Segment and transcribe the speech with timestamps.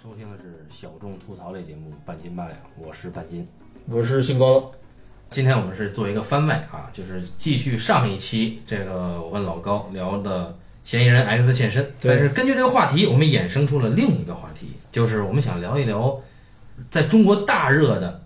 [0.00, 3.44] 收听的是小众吐槽类节目《半斤八两》，我是半斤。
[3.90, 4.70] 我是姓高，
[5.32, 16.16] 今天我们是做一个番外啊，就是继续上一期这个我跟老高聊的嫌疑人 X 现身，对但是根据这个话题，我们衍生出了另一个话题，就是我们想聊一聊
[16.92, 18.22] 在中国大热的，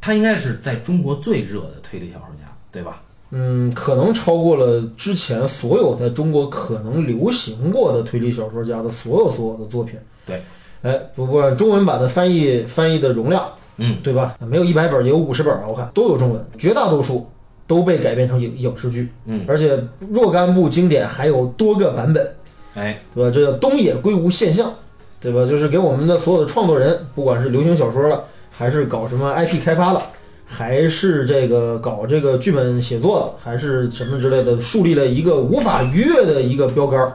[0.00, 3.00] 他应该是在中国最热的推理小说家，对吧？
[3.30, 9.96] 嗯，可能超过了之前所有在中国可能流行过的推理小说家的所有所有的作品。
[10.26, 10.42] 对，
[10.82, 13.44] 哎，不过中文版的翻译翻译的容量，
[13.76, 14.34] 嗯，对吧？
[14.46, 17.28] 没有一百本，也有五十本啊，我看都有中文，绝大多数
[17.66, 19.78] 都被改编成影影视剧，嗯，而且
[20.10, 22.34] 若干部经典还有多个版本，
[22.74, 23.30] 哎，对吧？
[23.32, 24.74] 这叫东野圭吾现象，
[25.20, 25.46] 对吧？
[25.46, 30.02] 就是给我们的所有的创作人，不管是流行小说了，还是搞什么 IP 开发的，
[30.44, 37.12] 还是这个搞这个剧本写作的，还是什么之类的，树立了一个无法逾越的一个标杆儿。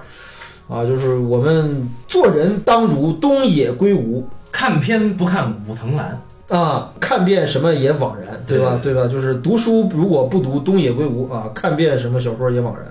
[0.68, 8.80] 啊，就是我们做人当如东野圭吾看片不看武藤兰，啊，看遍什么也枉然，对吧？
[8.82, 9.08] 对吧？
[9.08, 12.86] 就是读书如果不读东野圭吾啊，看遍什么小说也枉然。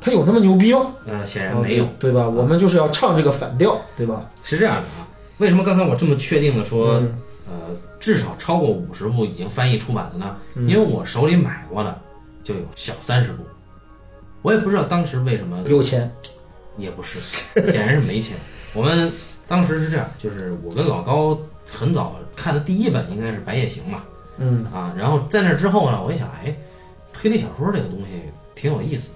[0.00, 0.92] 他有那么牛逼吗？
[1.06, 1.84] 呃，显然没有。
[1.84, 2.28] 啊对对吧？
[2.28, 4.24] 我们就是要唱这个反调，对吧？
[4.44, 7.14] 是这样的啊，为什么刚才我这么确定的说，嗯
[7.48, 7.54] 呃，
[7.98, 10.36] 至少超过五十部已经翻译出版了呢？
[10.54, 11.98] 嗯因为我手里买过的
[12.44, 13.42] 就有小三十部，
[14.42, 16.10] 我也不知道当时为什么，有钱，
[16.78, 17.18] 也不是，
[17.70, 18.36] 显然是没钱。
[18.72, 19.10] 我们
[19.46, 21.38] 当时是这样，就是我跟老高
[21.70, 24.02] 很早看的第一本应该是《白夜行》嘛，
[24.38, 26.54] 嗯啊，然后在那之后呢，我一想，哎，
[27.12, 28.22] 推理小说这个东西
[28.54, 29.10] 挺有意思，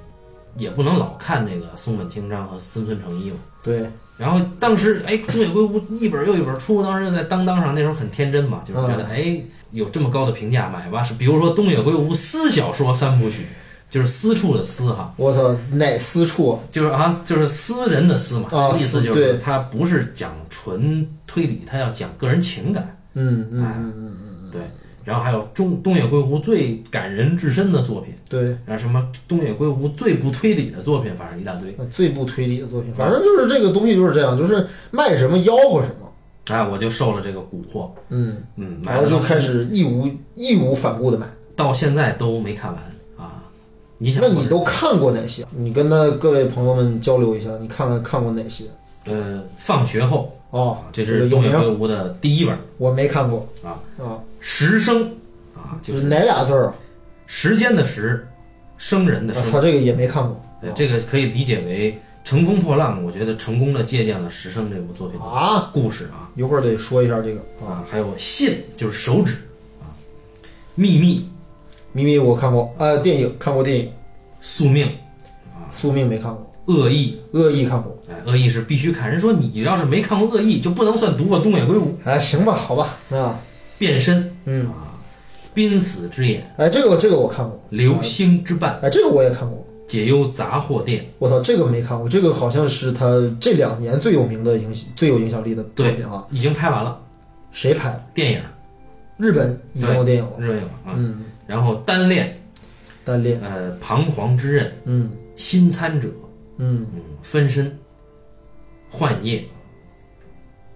[0.56, 3.36] 也不能老看那个松本清张和森村诚一嘛。
[3.62, 9.40] 对，然后当时哎，东野圭吾一本又一本出，当时就在当当上，那时候很天真嘛，就是觉得、哎
[9.72, 11.02] 有这么高的评价买吧。
[11.02, 13.46] 是比如说东野圭吾私小说三部曲，
[13.92, 16.58] 就是私处的私哈，我操，哪私处啊？
[16.72, 24.62] 就是啊就是私人的私嘛，啊意思就对是他不是讲纯推理，他要讲个人情感，嗯嗯哎嗯嗯嗯，对。
[25.04, 31.74] 然后还有中东野圭吾最感人至深的作品，对，然后什么东野圭吾最不推理的作品，反正一大堆。
[31.76, 36.10] 呃最不推理的作品，反正就是这个东西就是这样，就是卖什么吆喝什么，
[36.46, 41.26] 哎，我就受了这个蛊惑，嗯，嗯，买然后就开始义无义无反顾的买。
[41.56, 42.90] 到现在都没看完啊！
[44.02, 45.46] 你想，那你都看过哪些？
[45.52, 48.64] 你跟那各位朋友们交流一下，你看看看过哪些？
[49.04, 55.04] 呃，放学后哦，这是东野圭，吾的第一本《我没看过啊啊，时生》
[55.54, 56.74] 啊，就就是是哪俩字儿啊？
[57.26, 58.26] 时间的时，
[58.76, 59.42] 生人的生。
[59.44, 63.04] 我操，这个也没看过对，这个可以理解为乘风破浪。
[63.04, 65.70] 我觉得成功的借鉴了《时生》这部作品的啊。
[65.72, 69.34] 故事啊一会儿得说一下这个啊，啊，还有信就是手指
[69.80, 69.94] 啊，
[70.74, 71.24] 秘密、
[71.92, 73.90] 咪咪我看过，呃，电影看过电影，
[74.40, 74.90] 宿命、
[75.70, 77.18] 宿命没看过，恶意。
[77.32, 77.96] 恶意看过。
[78.08, 79.10] 哎，恶意是必须看。
[79.10, 81.96] 人说你要是没看过恶意，就不能算读过东野圭吾。
[82.04, 83.38] 哎，行吧，好吧，那，
[83.78, 84.96] 变身嗯，啊，
[85.54, 89.64] 濒死之眼，哎，这个这个我看过，流星之绊，哎，这个我也看过。
[89.88, 91.04] 解忧杂货店。
[91.18, 93.06] 我操，这个没看过，这个好像是他
[93.38, 96.26] 这两年最有名的影最有影响力的作品啊。
[96.30, 96.98] 已经拍完了
[97.50, 98.02] 谁拍的？
[98.14, 98.40] 电影，
[99.18, 100.30] 日本已经有电影了。
[100.38, 100.94] 日本有啊。
[100.96, 102.40] 嗯，然后单恋，
[103.04, 103.40] 单恋。
[103.40, 105.10] 呃，彷徨之刃，嗯。
[105.34, 106.08] 新参者，
[106.58, 107.76] 嗯，嗯，分身，
[108.90, 109.42] 幻夜，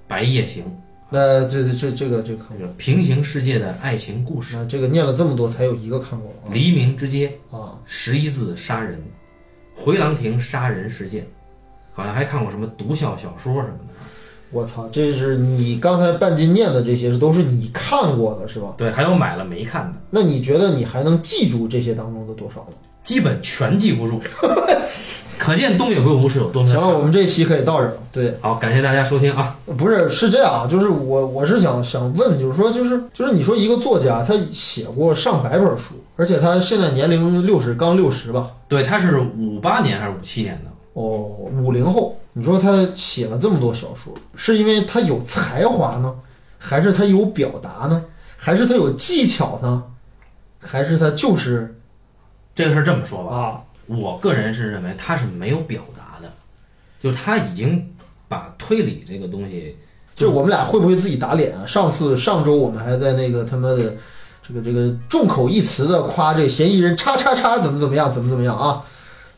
[0.08, 0.64] 白夜行，
[1.10, 6.50] 那这这这这个这个平行世界的爱情故事，那这个念了这么多，才有一个看过啊。
[6.50, 8.98] 黎明之街，啊，十一字杀人，
[9.76, 11.24] 回廊亭杀人事件，
[11.92, 13.94] 好像还看过什么毒枭小说什么的。
[14.50, 18.74] 我操，这是你刚才半斤念的这些，是都是你看过的是吧？
[18.76, 22.76] 对，还有买了没看的，那你觉得你还能记住这些当中的多少呢？
[23.04, 24.20] 基本全记不住。
[25.38, 27.96] 可见东野圭吾是有多么行了，我们这期可以到这儿了。
[28.10, 29.54] 对，好，感谢大家收听啊！
[29.76, 38.50] 不是是这样啊，就是我我是想想问，就是说，就是就是你说一个作家他写过上百本书，而且他现在年龄六十，刚六十吧？
[38.66, 40.70] 对，他是五八年还是五七年的？
[40.94, 41.28] 哦，
[41.62, 46.14] 五零后，你说他写了这么多小说，是因为他有才华呢，
[46.58, 48.04] 还是他有表达呢，
[48.36, 49.82] 还是他有技巧呢，
[50.60, 51.80] 还是他就是
[52.54, 53.60] 这个事儿这么说吧，啊？
[53.86, 56.30] 我个人是认为他是没有表达的，
[57.00, 57.90] 就他已经
[58.28, 59.74] 把推理这个东西，
[60.14, 61.64] 就我们俩会不会自己打脸啊？
[61.66, 63.96] 上次上周我们还在那个他妈的
[64.46, 68.84] 这个这个众口一词的夸这嫌疑人叉叉叉怎么怎么样，怎么怎么样啊？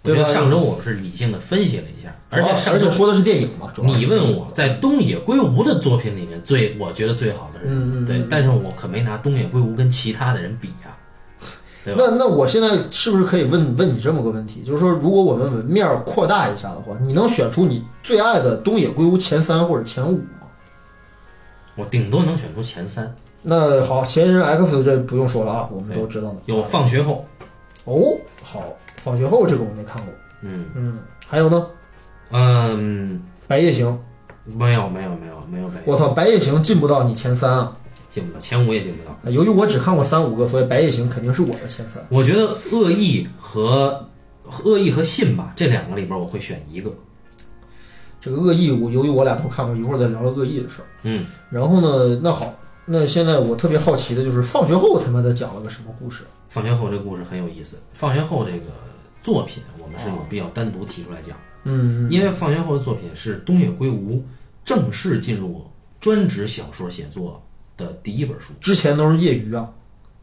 [0.03, 0.29] 对吧？
[0.29, 1.98] 上周我是理性的分析了一下，
[2.31, 10.95] 而且而且说的是电影嘛，主要你问我在东野圭吾的作品里面最我觉得最好的人，对，但是我可没拿东野圭吾跟其他的人比呀？
[11.97, 14.63] 那那我现在是不是可以问问你这么个问题？
[14.63, 20.49] 就是说，如果我们文面儿扩大一下的话，你能选出你最爱的东野圭吾前三或者前五吗？
[21.77, 23.11] 我顶多能选出前三。
[23.41, 26.37] 那好，前人 X 这不用说了啊，我们都知道的。
[26.45, 27.25] 有放学后，
[27.85, 28.63] 哦，好，
[28.97, 30.13] 放学后这个我没看过。
[30.43, 31.67] 嗯嗯，还有呢，
[32.31, 33.99] 嗯，白夜行，
[34.45, 37.77] 没有没有没有没有白夜我操，白夜行进不到你前三啊！
[38.11, 39.31] 进不到前五也进不到。
[39.31, 42.05] 由于我只看过三五个，所以白夜行肯定是我的前三。
[42.09, 44.09] 我觉得恶意和
[44.65, 46.93] 恶意和信吧这两个里边我会选一个。
[48.21, 50.87] 这个恶意，我由于我俩都看过，一会儿再聊聊恶意的事儿。
[51.03, 52.53] 嗯，然后呢，那好，
[52.85, 56.25] 那现在我特别好奇的就是放学后他妈的讲了个什么故事？
[56.49, 57.77] 放学后这故事很有意思。
[57.93, 58.71] 放学后这个
[59.23, 61.37] 作品我们是有必要单独提出来讲，
[61.69, 64.25] 嗯因为放学后的作品是东野圭吾
[64.65, 65.65] 正式进入
[66.01, 67.43] 专职小说写作
[67.77, 68.53] 的第一本书。
[68.61, 69.69] 之前都是业余啊。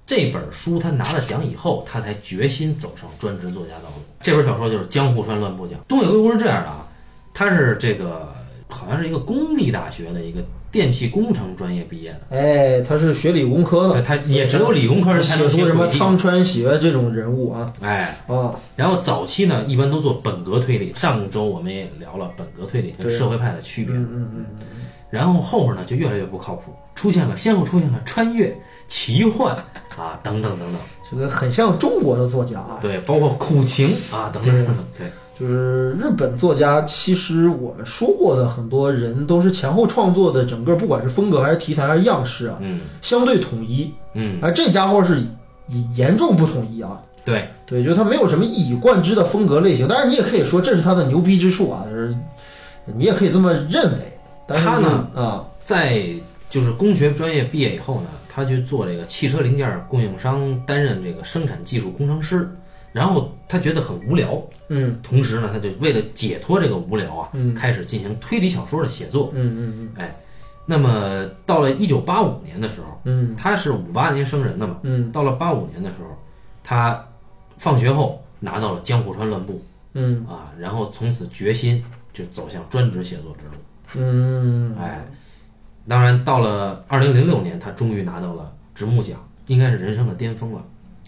[0.08, 4.04] 这本书他拿了奖以后，他才决心走上专职作家道路。
[4.22, 5.80] 这本小说就是《江户川乱步奖》。
[5.88, 6.88] 东野圭吾是这样的啊，
[7.34, 8.35] 他是这个
[8.68, 15.88] 好像是一个公立大学的一个电气工程专业毕业的，哎，他是学理工科的，他也只有理工科人才能写出什么。
[15.88, 20.92] 汤川学这种人物啊哎，啊，然后早期呢，一般都做本格推理。
[20.96, 23.96] 上周我们也聊了本格推理跟社会派的区别。
[23.96, 24.46] 嗯嗯嗯，
[25.10, 28.54] 然后后面呢就越来越不靠谱，出现了先后出现了穿越、
[28.90, 29.56] 奇幻
[29.96, 32.80] 啊等等等等，这个很像中国的作家啊。
[32.82, 43.94] 对，包括苦情啊等等等等，对，就是日本作家，其实我们说过的很多人都是前后创作的，整个不管是风格还是题材还是样式啊，嗯相对统一。
[44.14, 45.20] 嗯，而这家伙是
[45.68, 47.02] 严严重不统一啊。
[47.26, 52.16] 对，对，就是他没有什么一以贯之的风格类型，当然你也可以说这是他的牛逼之处啊，就是
[52.86, 54.00] 你也可以这么认为。
[54.48, 56.06] 但是他呢啊，在
[56.48, 62.50] 就是工学专业毕业以后呢，他去做这个汽车零件供应商，担任这个生产技术工程师。
[62.96, 64.98] 然后他觉得很无聊，嗯。
[65.04, 67.54] 同时呢，他就为了解脱这个无聊啊，嗯。
[67.54, 69.34] 开始进行推理小说的写作。
[69.34, 69.92] 嗯嗯嗯。
[69.98, 70.16] 哎，
[70.66, 73.36] 那么到了一九八五年的时候，嗯。
[73.36, 75.12] 他是五八年生人的嘛，嗯。
[75.12, 76.18] 到了八五年的时候，
[76.64, 77.06] 他
[77.58, 79.62] 放学后拿到了江户川乱步。
[79.92, 80.26] 嗯。
[80.26, 81.84] 啊，然后从此决心
[82.14, 83.62] 就走向专职写作之路。
[83.98, 85.06] 嗯，哎，
[85.86, 90.64] 当然到了二零零六年，他终于拿到了直木奖，应该是人生的巅峰了。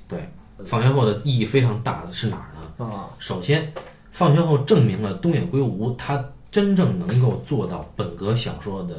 [0.08, 0.20] 对，
[0.66, 2.86] 放学后的意义非常大，是哪儿呢？
[2.86, 3.74] 啊，首先，
[4.12, 8.96] 放学后证明了东野圭吾他真正能够做到本格小说的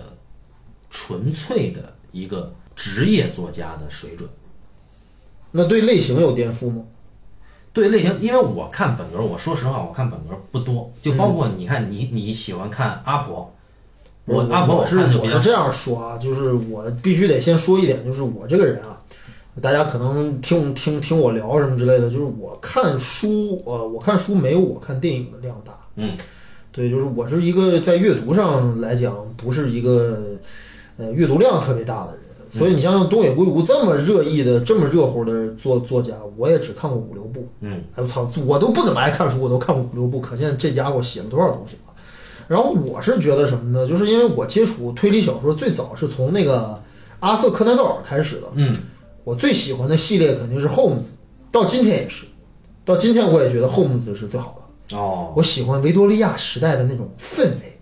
[0.91, 4.29] 纯粹的一个职业作家的水准。
[5.51, 6.83] 那对类型有颠覆吗？
[7.73, 13.55] 对类型，因为我看本格，我说实话，我看本格不多，就包括你看你你喜欢看阿婆，
[14.25, 18.98] 我阿婆我是我是这样说啊，就是我必须得先说一点，就是我这个人啊，
[19.61, 25.73] 大家可能听听听我聊什么之类的，就是我看书，呃，我看书没有我看电影的量大。
[25.97, 26.17] 嗯，
[26.71, 30.19] 对，就是我是一个在阅读上来讲不是一个
[30.97, 32.21] 呃阅读量特别大的人，
[32.59, 37.47] 所以你像像东野圭吾这么热议的、这么热乎的作作家，我也只看过五六部。
[37.61, 41.93] 嗯，哎我操，我都不怎么爱看书，我都看过五六部，可见这家伙写了多少东西了。
[42.47, 43.87] 然后我是觉得什么呢？
[43.87, 46.81] 就是因为我接触推理小说最早是从那个
[47.21, 48.75] 阿瑟柯南道尔开始的，嗯
[49.29, 51.05] 我最喜欢的系列肯定是 Holmes，
[51.53, 52.25] 到今天也是，
[52.83, 54.57] 到今天我也觉得 Holmes 是最好
[54.89, 54.97] 的。
[54.97, 57.79] 哦，我喜欢维多利亚时代的那种氛围，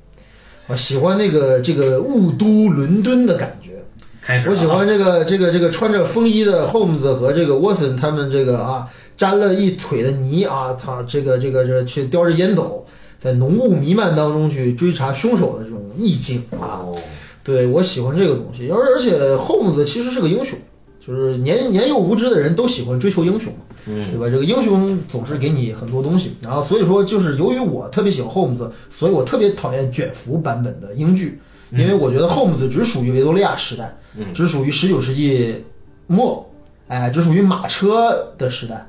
[0.67, 3.75] 我喜欢那个这个雾都伦敦的感觉。
[4.21, 12.85] 开始我喜欢这个这个这个穿着风衣的 Holmes 和这个沃森他们这个啊沾了一腿的泥啊，操这个这个这去叼着烟斗，
[13.21, 16.83] 在浓雾弥漫当中去追查凶手的这种意境啊。
[16.83, 16.99] 哦，
[17.45, 20.59] 对我喜欢这个东西，而而且 Holmes 其实是个英雄，
[21.07, 23.53] 就是年年幼无知的人都喜欢追求英雄
[23.85, 24.29] 对吧？
[24.29, 35.65] 这个英雄总是给你很多东西，然后所以说就是由于我特别喜欢 Holmes，所以我特别讨厌卷福版本的英剧，因为我觉得 Holmes 只属于维多利亚时代，嗯只属于十九世纪
[36.09, 36.45] 末，
[36.89, 38.85] 哎，只属于马车的时代，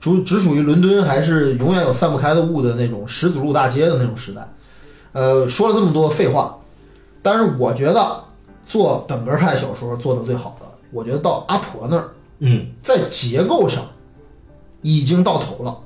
[0.00, 4.48] 只只属于伦敦还是永远有散不开的雾的那种石子路大街的那种时代。
[5.12, 6.58] 呃，说了这么多废话，
[7.20, 8.24] 但是我觉得
[8.64, 12.08] 做本格派小说做的最好的，我觉得到阿婆那儿。
[12.40, 13.84] 嗯在结构上
[14.80, 15.76] 已经到头了，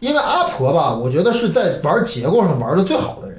[0.00, 3.38] 因为阿婆吧，我觉得是在玩结构上玩的最好的人。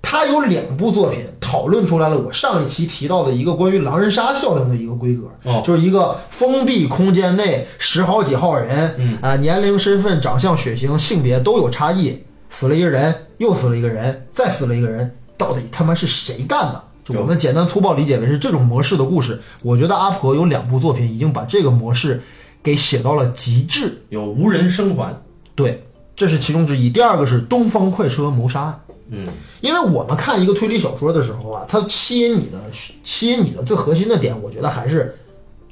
[0.00, 16.84] 他有两部作品讨论出来了我上一期提到的一个关于狼人杀效应的一个规格，哦就是一个封闭空间内十好几号人，嗯啊、年龄、身份、长相、血型、性别都有差异，死了一个人，又死了一个人，再死了一个人，到底他妈是谁干的？
[17.04, 19.38] 就我们简单粗暴理解为是这种模式的故事。
[19.62, 22.22] 我觉得阿婆有两部作品已经把这个模式
[22.62, 24.02] 给写到了极致。
[24.08, 25.14] 有无人生还，
[25.54, 25.84] 对，
[26.16, 26.88] 这是其中之一。
[26.88, 28.80] 第二个是《东方快车谋杀案》，
[29.10, 29.26] 嗯
[29.60, 35.14] 因为我们看一个推理小说的时候啊，它吸引你的吸引你的最核心的点，我觉得还是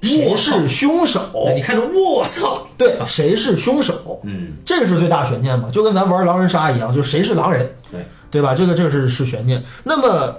[0.02, 1.20] 谁是凶手。
[1.54, 4.20] 你看着我操，对，谁是凶手？
[4.24, 8.54] 嗯这个是最大悬念嘛，就跟咱玩狼人杀一样，就谁是狼人，对对吧？
[8.54, 9.62] 这个这个是是悬念。
[9.84, 10.36] 那么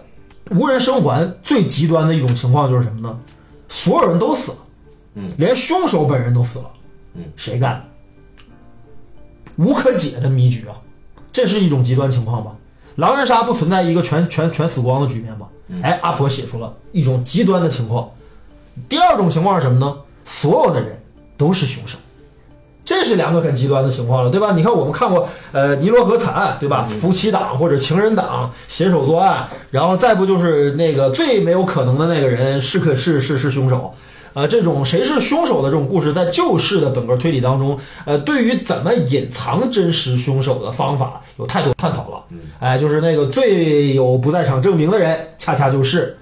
[0.52, 3.20] 无人生还最极端的一种情况就是什么呢？
[3.68, 4.58] 所有人都死了，
[5.16, 6.66] 嗯，连凶手本人都死了，
[7.16, 7.86] 嗯，谁干的？
[9.56, 10.76] 无可解的迷局啊！
[11.32, 12.56] 这是一种极端情况吧？
[12.96, 15.50] 狼人杀不存在一个全全全死光的局面吧？
[15.82, 18.12] 哎，阿婆写出了一种极端的情况。
[18.90, 19.98] 第二种情况是什么呢？
[20.26, 21.00] 所有的人
[21.38, 21.98] 都是凶手。
[22.86, 24.52] 这是两个很极端的情况了，对吧？
[24.54, 26.86] 你看，我们看过，呃，尼罗河惨案，对吧？
[27.00, 33.94] 夫妻档或者情人档携手作案，然后再不就是那个最没有可能的那个人是可是是是凶手，
[34.34, 42.26] 呃，这种谁是凶手的这种故事，在旧式的本格推理当中，呃，对于怎么隐藏真实凶手的方法有太多探讨了。
[42.60, 46.18] 哎，就是那个最有不在场证明的人，恰恰就是，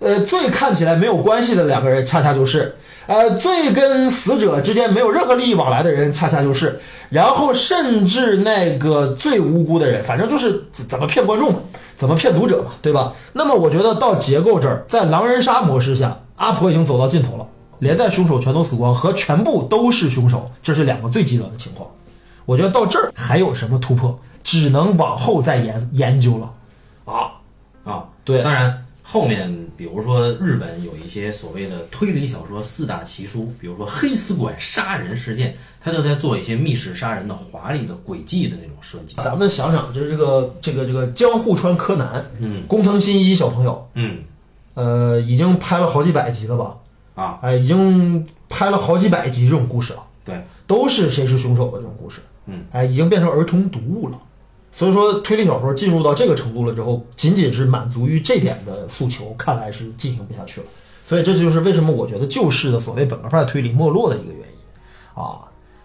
[0.00, 2.74] 呃，最看起来没有关系的两个人，恰恰就是。
[3.10, 11.52] 呃，最跟死者之间没有任何利益往来的人，恰恰就是，然后甚至那个最无辜的人，反正就是怎么骗观众，
[11.96, 13.12] 怎么骗读者嘛，对吧？
[13.32, 17.44] 那么我觉得到结构这儿，在狼人杀模式下，阿婆已经走到尽头了，
[17.80, 21.90] 连带凶手全都死光和全部都是凶手，这是两个最极端的情况。
[22.46, 26.52] 我觉得到这儿还有什么突破，只能往后再研研究了。
[27.12, 27.32] 啊，
[27.82, 39.16] 啊，对当然后面比如说日本有一些所谓的推理小说四大奇书，比如说黑死馆杀人事件，他就在做一些密室杀人的华丽的诡计的那种设计。
[39.16, 44.18] 咱们想想，就是这个这个这个江户川柯南，嗯工藤新一小朋友，嗯
[44.74, 46.76] 呃，已经拍了好几百集了吧？
[47.16, 52.20] 啊，哎，已经拍了好几百集这种故事了，对，都是谁是凶手的这种故事。
[52.46, 54.16] 嗯，哎，已经变成儿童读物了。
[54.72, 60.66] 所以说，推理小说进入到这个程度了之后，仅仅是满足于这点的诉求，看来是进行不下去了。
[61.04, 65.40] 所以这就是为什么我觉得旧式的所谓本科派推理没落的一个原因啊。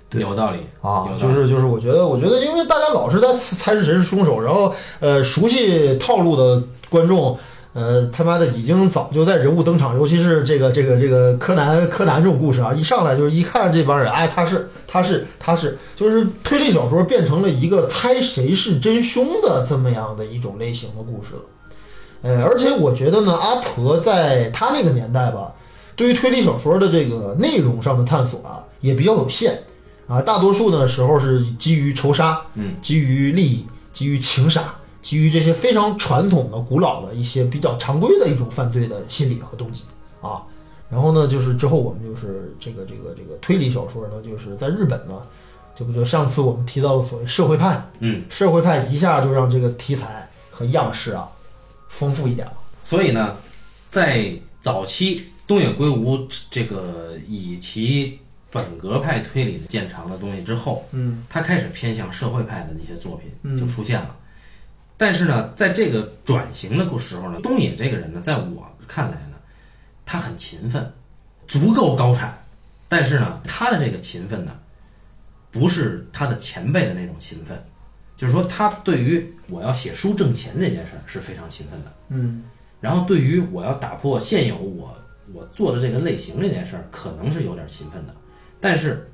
[0.07, 7.37] 对有道理啊，理就是就是，我觉得我觉得，因为大家老是在猜是谁是凶手，然后呃，熟悉套路的观众，
[7.75, 21.41] 呃，他妈的已经早就在人物登场，尤其是这个这个这个柯南柯南这种故事啊，一上来就是一看这帮人，哎，他是他是他是，就是推理小说变成了一个猜谁是真凶的这么样的一种类型的故事了。
[22.21, 25.53] 呃，而且我觉得呢，阿婆在他那个年代吧，
[25.97, 29.61] 对于推理小说的这个内容上的探索啊，也比较有限
[30.07, 34.73] 啊，大多数呢时候是基于仇杀，嗯，基于利益，基于情杀，
[35.05, 39.83] 基于这些非常传统的、古老的一些比较常规的一种犯罪的心理和动机
[40.19, 40.41] 啊。
[40.89, 45.21] 然后呢，就是之后我们就是这个这个这个推理小说呢，就是在日本呢，
[45.75, 51.29] 这不就上次我们提到的所谓社会派，嗯，社会派一下就让这个题材和样式啊
[51.87, 52.53] 丰富一点了。
[52.81, 53.37] 所以呢，
[53.91, 58.17] 在早期东野圭吾这个以其
[58.49, 64.15] 本格派推理的见长的东西之后，嗯，他开始偏向社会派的一些作品嗯就出现了。
[64.97, 69.35] 但是呢，在这个转型的时候呢，东野这个人呢，在我看来呢，
[70.05, 70.93] 他很勤奋，
[71.47, 72.37] 足够高产，
[72.87, 74.51] 但是呢，他的这个勤奋呢，
[75.51, 77.61] 不是他的前辈的那种勤奋，
[78.15, 81.91] 就是说他对于我要写书挣钱这件事儿是非常勤奋的。
[82.09, 82.43] 嗯
[82.81, 84.95] 然后对于我要打破现有我
[85.33, 88.13] 我做的这个类型这件事儿，可能是有点勤奋的。
[88.61, 89.09] 但是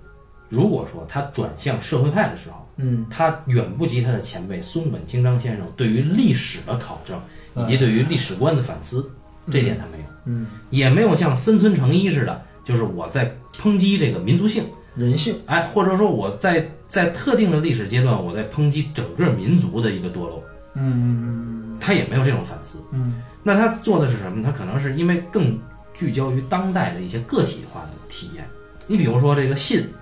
[0.52, 3.06] 如果说他转向社会派的时候，嗯。
[3.10, 7.20] 他远不及他的前辈松本清张先生对于历史的考证
[7.56, 9.10] 以及对于历史观的反思，
[9.50, 14.66] 这点他没有，嗯，也没有像森村诚一似的，就是我在抨击这个民族性，
[14.96, 20.44] 人性，哎，或者说我在在特定的历史阶段，我在抨击整个民族的一个堕落，
[20.76, 22.78] 嗯他也没有这种反思。
[22.92, 23.22] 嗯。
[23.44, 24.44] 那他做的是什么？
[24.44, 25.60] 他可能是因为更
[25.96, 28.48] 聚焦于当代的一些个体化的体验。
[28.86, 30.01] 你比如说这个信，啊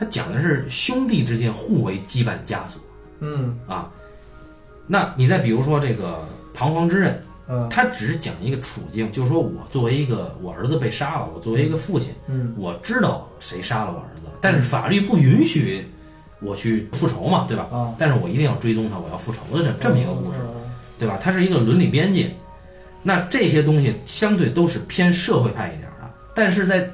[0.00, 2.80] 它讲的是兄弟之间互为羁绊枷锁
[3.20, 3.92] 嗯啊。
[4.86, 15.86] 那你再比如说这个彷徨之刃，嗯它只是讲一个处境，就是说我作为一个我儿子被杀了，我作为一个父亲，嗯我知道谁杀了我儿子，但是法律不允许
[16.40, 17.68] 我去复仇嘛，对吧？
[17.70, 20.38] 啊，但是我一定要追踪他，我要复仇的这这么一个故事。
[20.38, 20.46] 事，
[20.98, 21.18] 对吧？
[21.20, 22.34] 它是一个伦理边界。
[23.02, 26.90] 那这些东西相对都是偏社会派一点的，但是在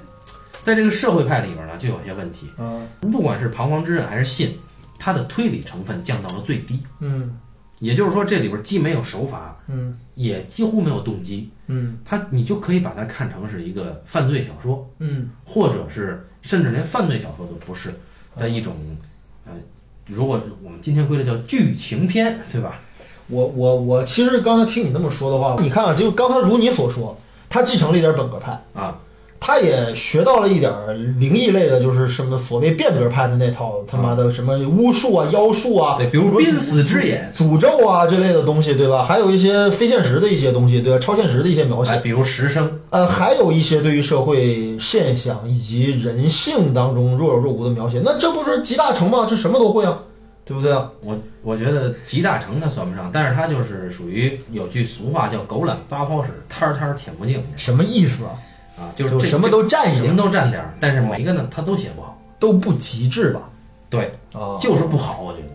[0.67, 2.51] 在这个社会派里边呢，就有些问题。
[2.57, 4.59] 啊不管是彷徨之刃还是信，
[4.99, 6.83] 它的推理成分降到了最低。
[6.99, 7.39] 嗯
[7.79, 17.95] 也就是说，这里边既没有手法，嗯也几乎没有动机，嗯它你就可以把它看成是一个犯罪小说，嗯或者是甚至连犯罪小说都不是
[18.35, 18.75] 的一种，
[19.45, 19.53] 呃，
[20.09, 22.81] 如果我们今天归类叫剧情片，对吧？
[23.29, 27.17] 我我我其实刚才听你那么说的话，你看啊，就刚才如你所说，
[27.49, 28.99] 他继承了一点本格派，啊，
[29.39, 39.05] 他也学到了一点儿灵异类的，就是什么所谓变革派的那套他妈的什么巫术啊、妖术啊，对，比如濒死之眼，诅咒啊这类的东西，对吧？
[39.05, 40.99] 还有一些非现实的一些东西，对吧？
[40.99, 48.01] 超现实的一些描哎，写，比如石生，呃，还有一些对于社会现象以及人性当中若有若无的描写。
[48.05, 49.27] 那这不是集大成吗？
[49.29, 49.99] 这什么都会啊，
[50.45, 50.91] 对不对啊？
[51.03, 58.31] 我我觉得集大成他算不上，但是他就是属于有句俗话叫“狗懒八泡屎，摊儿摊儿舔不净什么意思啊？”
[58.79, 63.49] 啊，就是就什么都占一点什么都占点儿，但是每一个呢他都写不好，都不极致吧？
[63.89, 65.47] 对，啊，就是不好，我觉得。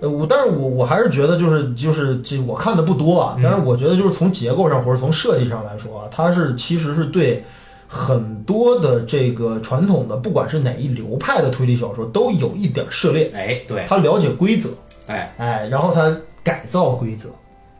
[0.00, 7.44] 呃，我但是我我还是觉得就是就是这我看的不多啊，但是我觉得就是从结构上或者从设计上来说啊，它是其实是对
[7.88, 14.68] 很多的这个传统的不管是哪一流派的推理小说都有一点涉猎，哎，对，他了解规则，
[15.08, 17.28] 哎，哎，然后他改造规则，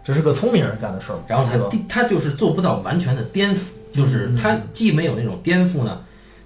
[0.03, 3.61] 这是个聪明人干的事儿，然后对吧他第他就是做不到完全的颠覆，
[3.93, 6.01] 就是他既没有那种颠覆呢，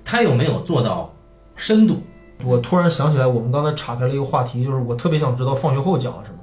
[0.04, 1.12] 他又没有做到
[1.56, 2.02] 深度。
[2.44, 6.38] 我突然想起来，我们刚才岔开了一个话题，就是我特别想知道放学后讲了什么。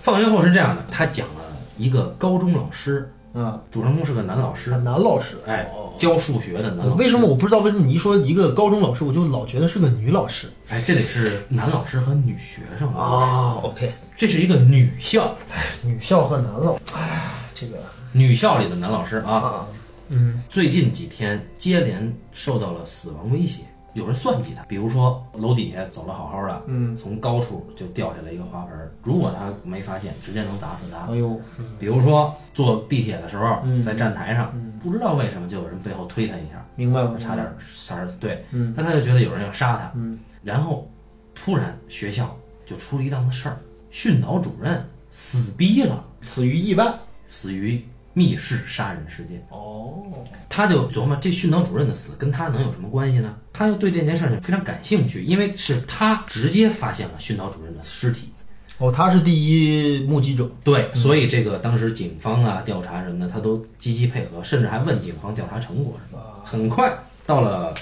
[0.00, 1.42] 放学后是这样的，他讲了
[1.76, 7.02] 一个高中老师，啊，主人公是个男老师，男老师，哎哦，教数学的男老师。
[7.02, 17.76] 为什么我不知道为什么你一说一个高中老师，我就老觉得是个女老师哎，这得是男老师和女学生啊，啊？OK，这是一个女校，哎女校和男老，哎，这个
[18.12, 19.66] 女校里的男老师啊，啊，
[20.08, 20.42] 嗯。
[20.48, 23.62] 最近几天接连受到了死亡威胁，
[23.94, 31.12] 有人算计他，比如说楼底下走了好好的，嗯，从高处就掉下来一个花盆儿，如果他没发现，直接能砸死他。
[31.12, 31.40] 哎呦，
[31.78, 33.82] 比如说坐地铁的时候，嗯。
[33.82, 34.78] 在站台上，嗯。
[34.78, 37.46] 不知道为什么就有人背后推他一下，明白吗，差点
[37.84, 38.72] 差点对，嗯。
[38.76, 40.18] 那他就觉得有人要杀他，嗯。
[40.42, 40.88] 然后
[41.34, 43.58] 突然学校就出了一档子事儿，
[43.90, 46.92] 训导主任死逼了，死于意外。
[47.30, 47.84] 死于
[48.18, 49.40] 密室杀人事件。
[49.48, 50.02] 哦，
[50.48, 53.36] 他就琢磨这训导主任的死跟他能有什么关系呢？
[53.52, 58.30] 他就对这件事儿非常感兴趣，因为是他直接发现了训导主任的尸体。
[58.78, 60.50] 哦，他是第一目击者。
[60.64, 66.44] 对，所以这个当时警方啊调查什么的，他都积极配合，甚至还问警方调查成果什么的。
[66.44, 66.92] 很快
[67.24, 67.72] 到了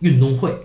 [0.00, 0.56] 运动会，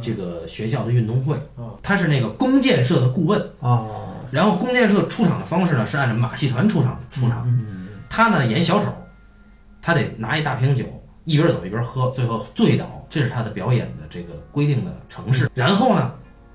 [0.00, 3.86] 这个学校的运动会啊，他是那个弓箭社的顾问，啊，
[4.30, 7.46] 然后弓箭社出场的方式呢是按照马戏团出场出场，
[8.14, 8.92] 他呢演小丑，
[9.80, 10.84] 他得拿一大瓶酒，
[11.24, 15.50] 一边走一边喝，最后醉倒，这是他的表演的这个规定的程式。
[15.54, 16.12] 然后呢，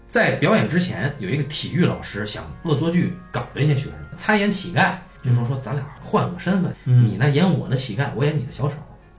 [0.07, 3.93] 在表演之前，有一个体育老师想恶作剧搞这些学生，
[4.23, 4.93] 他演乞丐，
[5.23, 8.75] 就说说咱俩换个身份，你呢演我的乞丐，我演你的小丑。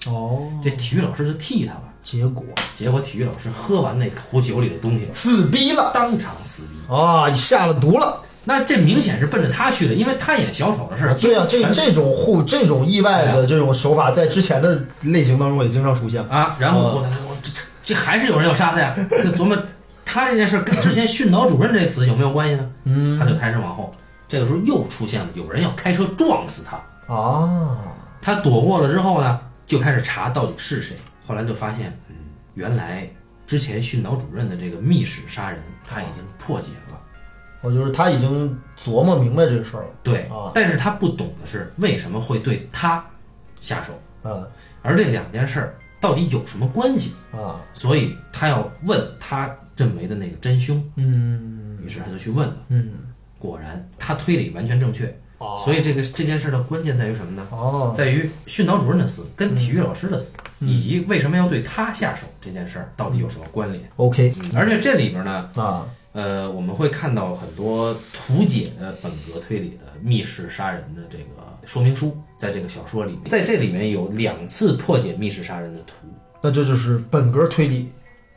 [0.09, 2.44] 哦，这体育老师就替他了，结果
[2.77, 6.94] 结果体育老师喝完那壶酒里的东西，死逼了当场死逼。
[6.94, 8.22] 啊，下了毒了。
[8.48, 16.26] 那这明显是奔着他去的，因为他演小丑的事儿，对呀、这这种互这种意外的这种手法，在之前的类型当中也经常出现。
[16.28, 18.96] 啊，然后我我这这这还是有人要杀他呀？
[19.22, 19.54] 就琢磨
[20.02, 22.70] 他这件事儿跟之前训导主任这死有没有关系呢？
[22.84, 23.92] 嗯他就开始往后，
[24.26, 27.76] 这个时候又出现了有人要开车撞死他，啊，
[28.22, 30.96] 他躲过了之后呢，就开始查到底是谁。
[31.26, 32.14] 后来就发现，嗯，
[32.54, 33.06] 原来
[33.46, 36.88] 之前训导主任的这个密室杀人他已经破解了。
[37.60, 39.88] 我就是他已经琢磨明白这个事儿了。
[40.02, 43.04] 对啊，但是他不懂的是为什么会对他
[43.60, 44.46] 下手，啊
[44.82, 47.14] 而这两件事儿到底有什么关系？
[47.32, 50.82] 啊，所以他要问他认为的那个真凶。
[50.96, 52.90] 嗯于是他就去问了，嗯，
[53.38, 55.06] 果然他推理完全正确。
[55.38, 57.46] 哦所以这个这件事的关键在于什么呢？
[57.52, 65.88] 哦，在于训导主任的死跟体育老师的死，嗯以及为什么要对他下手这件事儿到底有什么关联？OK 嗯而且这里边呢，啊，
[66.18, 71.24] 呃，我们会看到很多图解的本格推理的密室杀人的这个
[71.64, 75.94] 说明书，在这个小说里面，在这里面有两次破解密室杀人的图。
[76.42, 77.88] 那这就是本格推理，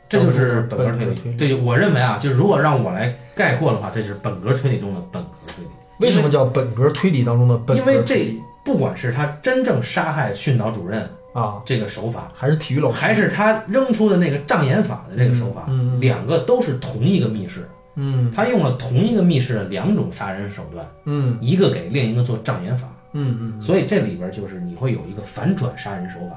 [0.08, 1.14] 这就是本格本推理。
[1.16, 5.70] 推理对，我认为啊，就如果让我来概括的话，这就是本格推理中的本格推理。
[5.98, 8.32] 为什么叫本格推理当中的本格因为这
[8.64, 11.62] 不管是他真正杀害训导主任啊？
[11.64, 13.00] 这个手法，还是体育老师？
[13.00, 26.36] 还是他扔出的那个障眼法的这个手法，嗯嗯嗯两个都是同一个密室，嗯他用了同一个密室的两种杀人手段，嗯一个给另一个做障眼法，嗯嗯，所以这里边就是你会有一个反转杀人手法。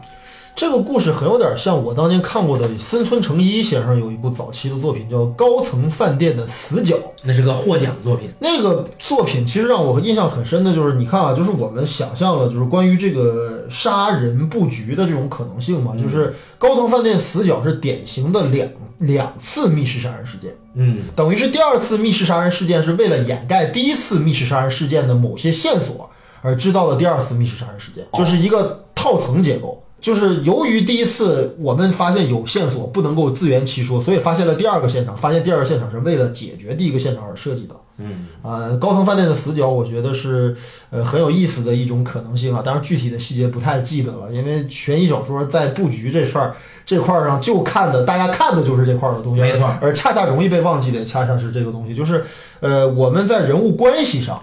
[0.56, 6.96] 这个故事很有点像我当年看过的森村诚一先生有一部早期的作品叫《高层饭店的死角》。
[7.24, 8.30] 那是个获奖作品。
[8.40, 26.10] 那个作品其实让我印象很深的就是，你看啊，就是我们想象了，就是关于这个杀人布局的这种可能性嘛，就是高层饭店死角是典型的两两次密室杀人事件，嗯，等于是第二次密室杀人事件是为了掩盖第一次密室杀人事件的某些线索
[26.42, 29.82] 而制造的第二次密室杀人事件，就是一个套层结构。
[30.06, 35.18] 就是由于第一次我们发现有线索不能够自圆其说，所以发现了第二个现场。
[35.18, 37.74] 发现第二个现场是为了解决第一个现场而设计的。
[37.98, 40.56] 嗯，呃，高层饭店的死角，我觉得是
[40.92, 42.62] 呃很有意思的一种可能性啊。
[42.64, 49.68] 当然具体的细节不太记得了，因为悬疑小说在布局这事儿这块儿上就看的大家看的就是这块儿的东西，没错。
[49.82, 52.24] 而恰恰容易被忘记的，恰恰是这个东西，就是
[52.60, 54.40] 呃我们在人物关系上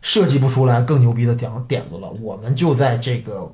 [0.00, 3.52] 设计不出来更牛逼的点点子了，我们就在这个。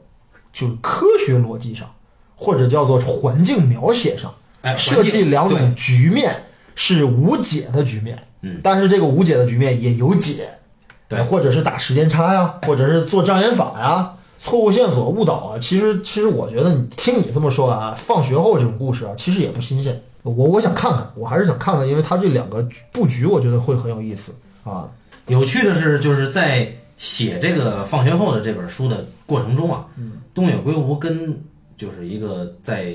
[0.57, 1.87] 就是科学逻辑上，
[2.35, 6.35] 或者叫做环境描写上，哎，设计两种局面
[6.75, 10.49] 是无解的局面，嗯，但是这个无解的局面也有解，
[11.09, 15.59] 对，或者是打时间差呀，或者是做障眼法呀，错误线索误导啊。
[15.61, 20.03] 其实，其实我觉得你听你这么说啊，放学后这种故事啊，其实也不新鲜。
[20.23, 24.89] 我我想看看，我还是想看看，因为它这两个布局，我觉得会很有意思啊。
[25.27, 30.13] 有趣的是，就是在写这个放学后的这本书的过程中啊，嗯。
[30.37, 31.35] 东野圭吾跟
[31.79, 32.95] 就是一个在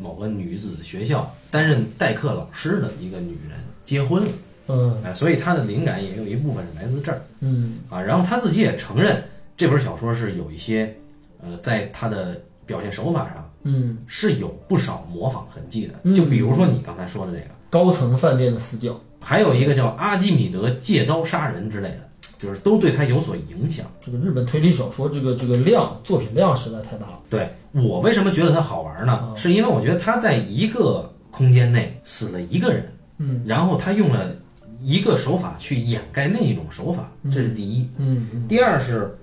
[0.00, 4.28] 某个女子学校担任代课老师的一个女人结婚了，
[4.68, 9.22] 嗯，哎，所以他的灵感也有一部分是来自这儿，嗯，啊，然后他自己也承认
[9.54, 10.96] 这本小说是有一些，
[11.42, 22.07] 呃，在他的表现手法上，嗯，是有不少模仿痕迹的，就比如说你刚才说的这个高层饭店的死角，还有一个叫阿基米德借刀杀人之类的。
[22.38, 23.84] 就是都对他有所影响。
[24.02, 27.18] 这个日本推理小说，这个这个量作品量实在太大了。
[27.28, 29.34] 对我为什么觉得它好玩呢？
[29.36, 34.34] 是因为我觉得他在一个空间内死了一个人，嗯，然后他用了
[34.80, 37.86] 一个手法去掩盖另一种手法，这是第一。
[37.98, 39.14] 嗯，第二是，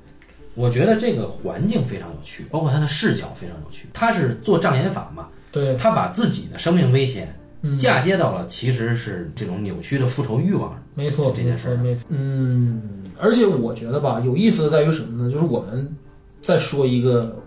[0.54, 3.88] 我觉得这个环境非常有趣，包括他的视角非常有趣。
[3.94, 5.28] 他是做障眼法嘛？
[5.52, 7.34] 对，他把自己的生命危险
[7.80, 10.78] 嫁接到了其实是这种扭曲的复仇欲望。
[10.96, 12.82] 没错，这件事儿，没错，嗯。
[13.18, 15.32] 而且我觉得吧，有意思的在于什么呢？
[15.32, 15.88] 就是我们
[16.42, 17.38] 再说一个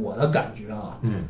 [0.00, 1.24] 我的感觉啊，嗯，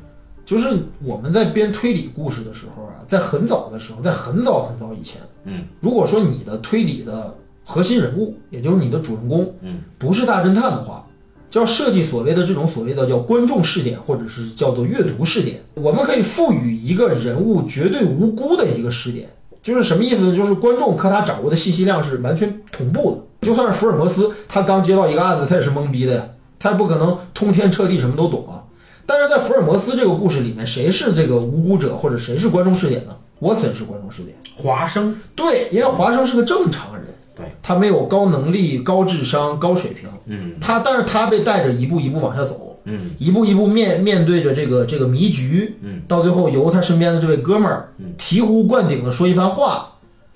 [0.44, 0.68] 就是
[1.02, 11.06] 我们在编推理故事的时候啊，在很早的时候，在很早很早以前，嗯，如果说你的推理的核心人物，也就是你的主人公，嗯，不是大侦探的话，
[11.50, 15.58] 就要设计所谓的这种所谓的叫观众视点，或者是叫做阅读视点。
[15.76, 19.26] 我们可以赋予一个人物绝对无辜的一个视点，
[19.62, 20.36] 就是什么意思呢？
[20.36, 23.46] 就是观众和他掌握的信息量是完全同步的。
[23.46, 26.26] 就算是福尔摩斯，他刚接到一个案子，他也是懵逼的呀，
[26.58, 28.62] 他也不可能通天彻地什么都懂啊。
[29.06, 33.16] 但是在福尔摩斯这个故事里面，谁是这个无辜者，或者谁是观众视点呢？
[33.40, 49.92] 沃森是观众视点，华生对，因为华生是个正常人，对他没有高能力、高智商、高水平，嗯，他但是他被带着一步一步往下走，嗯，一步一步面面对着这个这个迷局，嗯，到最后由他身边的这位哥们儿，嗯，醍醐灌顶的说一番话，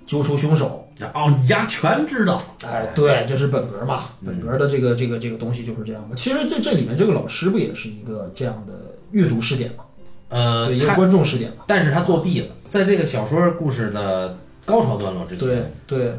[0.06, 0.80] 揪出凶手。
[1.12, 6.14] 哦，你丫全知道，哎，对，这是本格嘛，本格的这个这个这个东西就是这样的。
[6.14, 9.82] 其实这这里面这个老师不也是一个这样的阅读试点吗？
[10.28, 11.64] 呃，一个观众试点嘛。
[11.66, 16.14] 但是他作弊了，在这个小说故事的高潮段落之前，对对，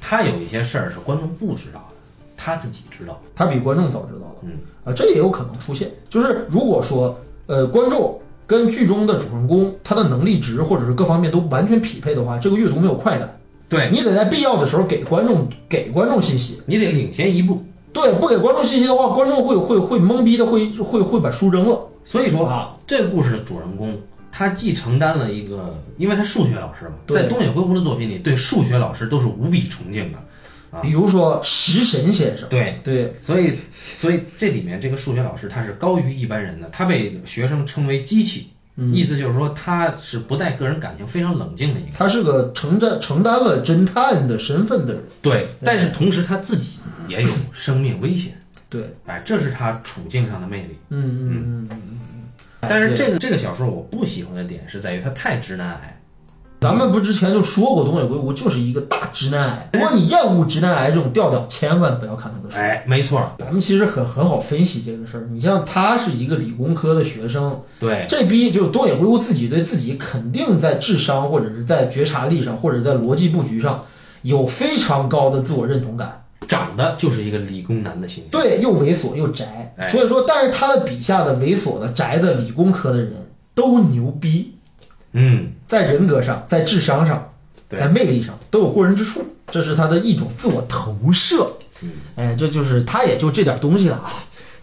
[0.00, 1.96] 他有一些事儿是观众不知道的，
[2.36, 4.36] 他自己知道，他比观众早知道了。
[4.42, 13.36] 嗯，啊，这也有可能出现，就是如果说呃观众跟剧中的主人公他的能力值或者是各方面都完全匹配的话，这个阅读没有快感。
[13.66, 17.62] 对你得在必要的时候给观众给观众信息，你得领先一步。
[17.92, 21.80] 对，不给观众信息的话，观众会会会懵逼的，会会会把书扔了。
[22.04, 23.96] 所以说啊，这个故事的主人公
[24.30, 30.18] 他既承担了一个，因为他数学老师嘛，在东野圭吾的作品里，对数学老师都是无比崇敬的。
[30.74, 33.56] 啊，比如说食神先生，对对，所以
[33.98, 38.50] 所以这里面这个数学老师他是高于一般人的，他被学生称为机器。
[38.92, 41.92] 意思就是说，他是不带个人感情，非常冷静的一个。
[41.96, 45.02] 他是个承担承担了侦探的身份的人。
[45.22, 48.36] 对，但是同时他自己也有生命危险。
[48.68, 50.76] 对，哎，这是他处境上的魅力。
[50.88, 52.22] 嗯嗯嗯嗯嗯。
[52.62, 56.00] 但是这个这个小说我不喜欢的点是在于它太直男癌。
[56.64, 59.68] 咱们不之前就说过，东野圭吾就是一个大直男癌。
[59.74, 62.58] 如果你厌恶直男癌这种调调，千万不要看他的书。
[62.58, 65.28] 哎，没错，咱们其实很很好分析这个事儿。
[65.30, 73.84] 你像他是一个理工科的学生，对，这逼就东野圭吾自己对自己肯定在智商或者是在觉察力上或者在逻辑布局上
[74.22, 76.24] 有非常高的自我认同感。
[76.48, 78.30] 长得就是一个理工男的形象。
[78.30, 83.12] 对，又猥琐又宅，哎所以说，但是他的笔下的猥琐的、宅的、理工科的人
[83.54, 84.53] 都牛逼，
[85.14, 87.32] 嗯，在人格上、在智商上、
[87.68, 91.50] 在魅力上都有过人之处，这是他的一种自我投射。
[91.82, 94.12] 嗯哎，这就是他也就这点东西了啊。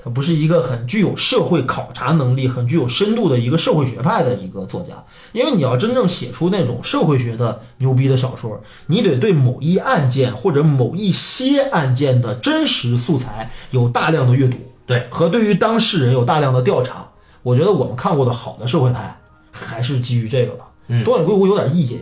[0.04, 4.96] 他不是一个很具有社会考察能力、很具有深度的一个社会学派的一个作家，
[5.32, 17.08] 因为你要真正写出那种社会学的牛逼的小说，你得对某一案件或者某一些案件的真实素材有大量的阅读，对，和对于当事人有大量的调查。
[17.44, 19.21] 我觉得我们看过的好的社会派
[19.52, 20.60] 还是基于这个的。
[20.88, 22.00] 嗯东野圭吾有点意淫，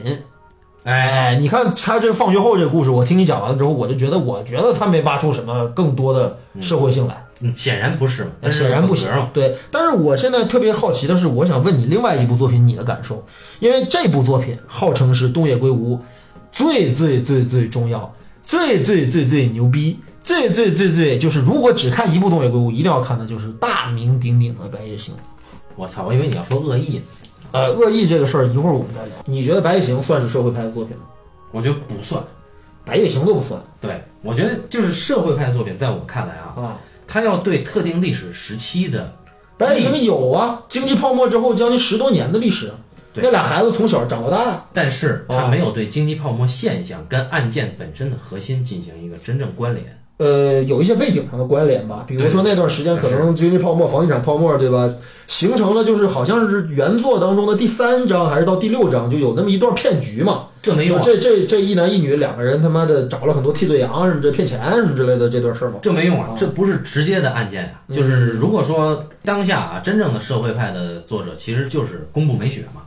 [0.84, 7.24] 哎，哎，你看他这个放学后这个故事，我听你讲完了之后，我就觉得，我觉得他没挖出什么更多的社会性来。
[7.42, 9.30] 嗯，显然不是嘛，显然不行嘛。。
[9.32, 13.24] 对，但是我现在特别好奇的是，我想问你另外一部作品你的感受，
[13.60, 16.00] 因为这部作品号称是东野圭吾
[16.52, 25.14] 最最最最重要、最最最最牛逼、最最最最就是如果只看一部东野圭吾，一定要看的就是大名鼎鼎的《白夜行》。
[25.76, 27.04] 我操，我以为你要说恶意呢，
[27.52, 29.16] 呃，恶意这个事儿一会儿我们再聊。
[29.26, 31.04] 你觉得《白夜行》算是社会派的作品吗？
[31.52, 32.22] 我觉得不算。
[32.86, 36.78] 《白夜行》都不算对，我觉得就是社会派的作品，在我看来啊，啊。
[37.08, 39.14] 它要对特定历史时期的，
[39.58, 42.72] 白夜行有啊，经济泡沫之后将近十多年的历史，
[43.14, 49.99] 对那俩孩子从小长到大，但是它哦没有对经济泡沫现象跟案件本身的核心进行一个真正关联。
[50.20, 54.94] 呃，有一些背景上的关联吧，比如说那段时间可能经济泡沫、房地产泡沫，对吧？
[55.28, 60.48] 形成了就是好像是原作当中的第三章还是到第六章，就有那么一段骗局嘛。
[60.62, 65.80] 这没用啊，这这这一男一女两个人他妈的找了很多替罪羊什么这骗钱什么之类的这段事儿嘛。
[65.82, 72.82] 这没用啊哦，这不是直接的案件呀、嗯就是如果说当下啊，真正的社会派的作者其实就是宫部美雪嘛，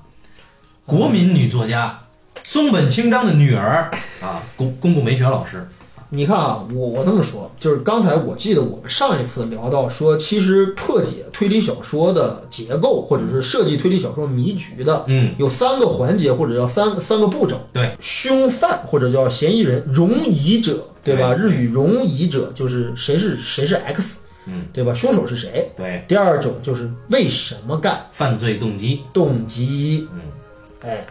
[0.85, 1.99] 国民女作家
[2.43, 3.91] 松本清张的女儿
[4.21, 5.67] 啊，宫宫部美雪老师。
[6.15, 17.59] 你看啊，我我这么说，就是刚才我记得我们上一次聊到说，其实破解推理小说的结构，或者是设计推理小说迷局的，嗯，有三个环节或者叫三三个步骤。
[17.73, 21.33] 对，凶犯或者叫嫌疑人，容疑者，对吧？
[21.35, 24.93] 日语容疑者就是谁是谁是 X，嗯，对吧？
[24.93, 25.73] 凶手是谁？
[25.75, 30.21] 对，第二种就是为什么干，犯罪动机，动机，嗯，
[30.83, 31.07] 哎，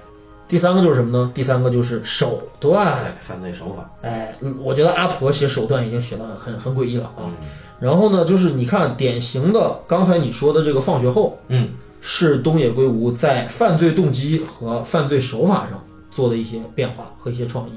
[0.52, 1.32] 第三个就是什么呢？
[1.34, 7.20] 第三个就是手段，对，犯罪手法，哎，嗯我觉得阿婆写手段已经写的很很诡异了啊。
[7.20, 7.34] 嗯
[7.80, 11.70] 然后呢，就是你看典型的刚才你说的这个放学后，嗯，
[12.02, 17.72] 是东野圭吾在犯罪动机和犯罪手法上做的一些变化和一些创意。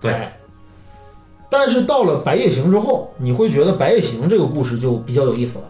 [0.00, 0.38] 对哎
[1.50, 5.64] 但是到了《白夜行》之后，你会觉得《白夜行》这个故事就比较有意思了。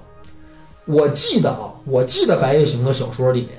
[0.85, 3.51] 我记得啊，我记得《白夜行》的小说里面，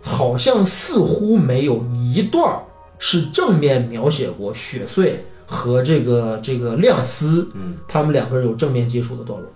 [0.00, 2.62] 好像似乎没有一段儿
[2.98, 9.50] 是正面描写过雪穗和这个这个亮司嗯他们两个人有正面接触的段落。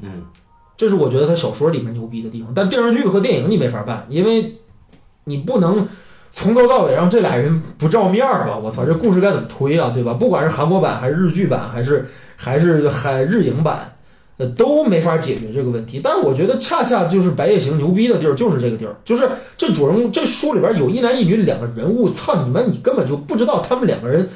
[0.00, 0.24] 嗯，
[0.76, 4.58] 这是我觉得他小说里面牛逼的地方，但电视剧和电影你没法办，因为
[5.24, 5.86] 你不能
[6.32, 8.58] 从头到尾让这俩人不照面儿吧？
[8.58, 9.92] 我操，这故事该怎么推啊？
[9.94, 10.14] 对吧？
[10.14, 13.96] 不管是韩国版还是日剧版，还是还是还日影版，
[14.38, 16.00] 呃，都没法解决这个问题。
[16.02, 24.28] 但是我觉得恰恰就是《白夜行》牛逼的地儿就是这个地儿，就是这主人公这书里边有一男一女两个人物，操你们，你根本就不知道他们两个人。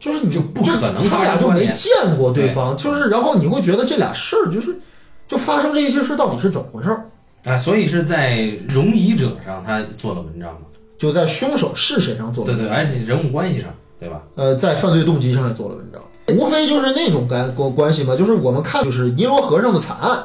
[0.00, 4.78] 就是你就不可能他们俩就没见过对方，就是然后你会觉得这俩事儿就是
[5.26, 7.04] 就发生这一些事到底是怎么回事儿？
[7.42, 10.60] 啊，所以是在容疑者上他做了文章嘛，
[10.96, 14.22] 就在凶手是谁上做的对对，而且人物关系上，对吧？
[14.36, 16.00] 呃，在犯罪动机上也做了文章，
[16.34, 20.18] 无非就是那种关关关系嘛，就是我们看就是尼罗河上的惨案，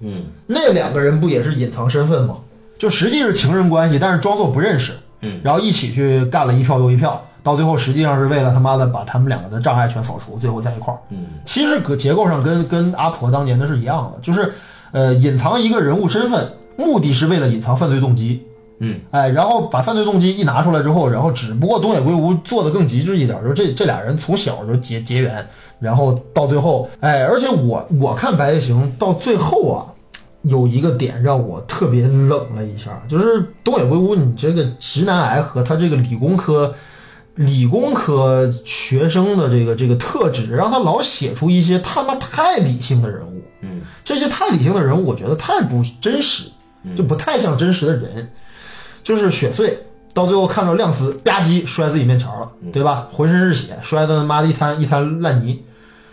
[0.00, 2.36] 嗯那两个人不也是隐藏身份吗？
[2.78, 4.92] 就实际是情人关系，但是装作不认识，
[5.22, 10.98] 嗯，然后一起去干了一票又一票，到最后实际上是为了他妈的把他们两个的障碍全扫除，最后在一块儿。
[11.10, 14.52] 嗯其实搁结构上跟跟阿婆当年的是一样的，就是
[14.92, 18.44] 呃隐藏一个人物身份，目的是为了隐藏犯罪动机。
[18.80, 25.46] 嗯，哎，然后把犯罪动机一拿出来之后，然后只不过东野圭吾做的更极致一点，就是这这俩人从小就结结缘，
[25.80, 29.86] 然后到最后，哎，而且我我看《白夜行》到最后啊，
[30.42, 36.74] 有一个点让我特别冷了一下，就是东野圭吾你这个直男癌和他这个理工科。
[37.34, 43.40] 理工科学生的这个这个特质，让他老写出一些他妈太理性的人物。
[43.60, 46.50] 嗯，这些太理性的人物，我觉得太不真实，
[46.96, 48.28] 就不太像真实的人。
[49.08, 49.74] 就是雪穗
[50.12, 53.08] 到最后看到亮司吧唧摔自己面前了，对吧？
[53.10, 55.62] 浑身是血，摔的他妈的一滩一滩烂泥，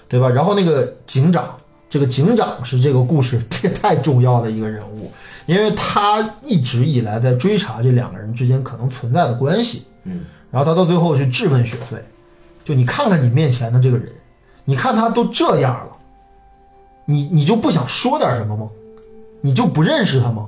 [0.07, 0.29] 对吧？
[0.29, 1.57] 然后那个警长，
[1.89, 3.37] 这个警长是这个故事
[3.81, 5.11] 太重要的一个人物，
[5.45, 9.83] 因为他一直以来在追查这两个人之间可能存在的关系。
[10.05, 12.01] 嗯，然后他到最后去质问雪穗，
[12.63, 14.09] 就你看看你面前的这个人，
[14.63, 15.97] 你看他都这样了，
[17.07, 18.69] 你你就不想说点什么吗？
[19.41, 20.47] 你就不认识他吗？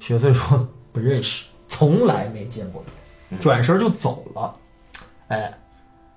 [0.00, 2.84] 雪穗说 不认识，从来没见过
[3.30, 4.54] 面，转身就走了。
[5.28, 5.52] 哎，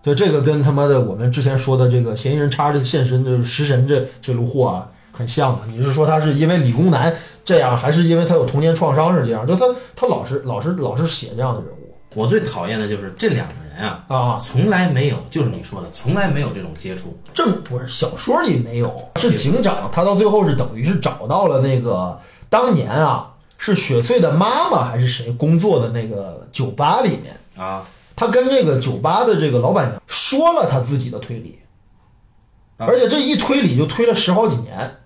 [0.04, 5.62] 就这个跟他妈的我们之前说的这个嫌疑人叉着现身的食神这这路货啊，很像啊。
[5.68, 7.16] 你是说他是因为理工男
[7.46, 9.48] 这样，还是因为他有童年创伤是这样？
[9.48, 9.66] 就他
[9.96, 14.42] 他老是老是老是写这样的人物我最讨厌的就是这两个人啊，啊。
[14.44, 17.18] 从来没有，就是你说的，从来没有这种接触。
[17.34, 31.60] 正不是小说里没有，是警长他到最后是等于是找到了那个当年啊是雪穗的妈妈还是谁工作的那个酒吧里面，啊他跟这个酒吧的这个老板娘说了他自己的推理，
[32.78, 34.98] 啊而且这一推理就推了十好几年。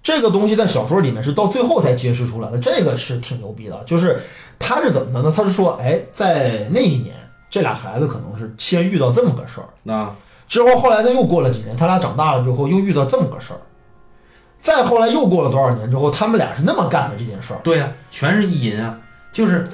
[0.00, 3.82] 这个东西在小说里面是到最后才揭示出来的，这个是挺牛逼的。
[3.84, 4.18] 就是
[4.58, 5.34] 他是怎么的呢？
[5.36, 7.14] 他是说，哎，在那一年，
[7.50, 10.10] 这俩孩子可能是先遇到这么个事儿，那
[10.48, 13.60] 之后后来他又过了几年，他俩长大了之后又遇到这么个事儿，
[14.58, 17.60] 再后来又过了多少年之后，他们俩是那么干的这件事儿。
[17.62, 18.98] 对呀、全是意淫啊。
[19.32, 19.68] 就是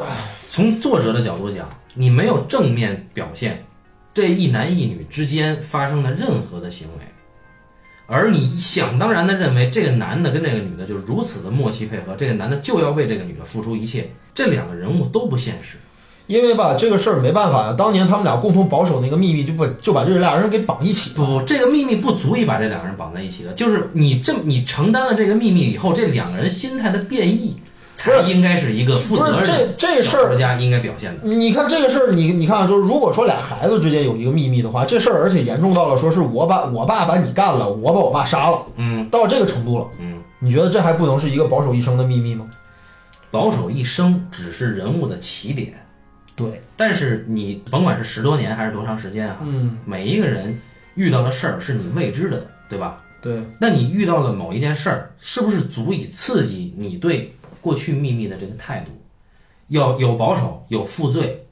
[0.51, 3.65] 从作者的角度讲，你没有正面表现
[4.13, 7.05] 这一男一女之间发生的任何的行为，
[8.07, 15.79] 而你想当然的认为这个男的跟这个女的就如此的默契配合，这个男的就要为这个女的付出一切，这两个人物都不现实。
[16.27, 21.25] 因为吧，这个事儿没办法呀，当年他们俩共同保守那个秘密，就把就把这俩人给绑一起不。
[21.25, 27.57] 不，这个秘密不足以把这两个人绑在一起的，就是你这你承担了这个秘密以后，这两个人心态的变异，
[27.95, 31.29] 才应该是一个负责任这这事儿家应该表现的。
[31.29, 42.47] 你看这个事儿，你你看啊，就是如果说俩孩子之间有一个秘密的话，这事儿而且严重到了说是我把我爸把你干了，我把我爸杀了，嗯到这个程度了，嗯，你觉得这还不能是一个保守一生的秘密吗？
[43.31, 45.75] 保守一生只是人物的起点。
[46.37, 50.59] 对，但是你甭管是十多年还是多长时间啊，嗯，每一个人
[50.95, 53.03] 遇到的事儿是你未知的，对吧？
[53.23, 58.91] 对，那你遇到了某一件事儿，是不是足以刺激你对过去秘密的这个态度？
[59.69, 61.43] 要有保守，有负罪，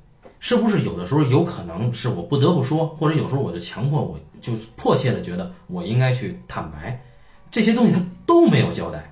[0.41, 7.01] 是不是有的时候有可能是我不得不说，或者有时候我就强迫我就迫切的觉得我应该去坦白，
[7.51, 9.12] 这些东西他都没有交代。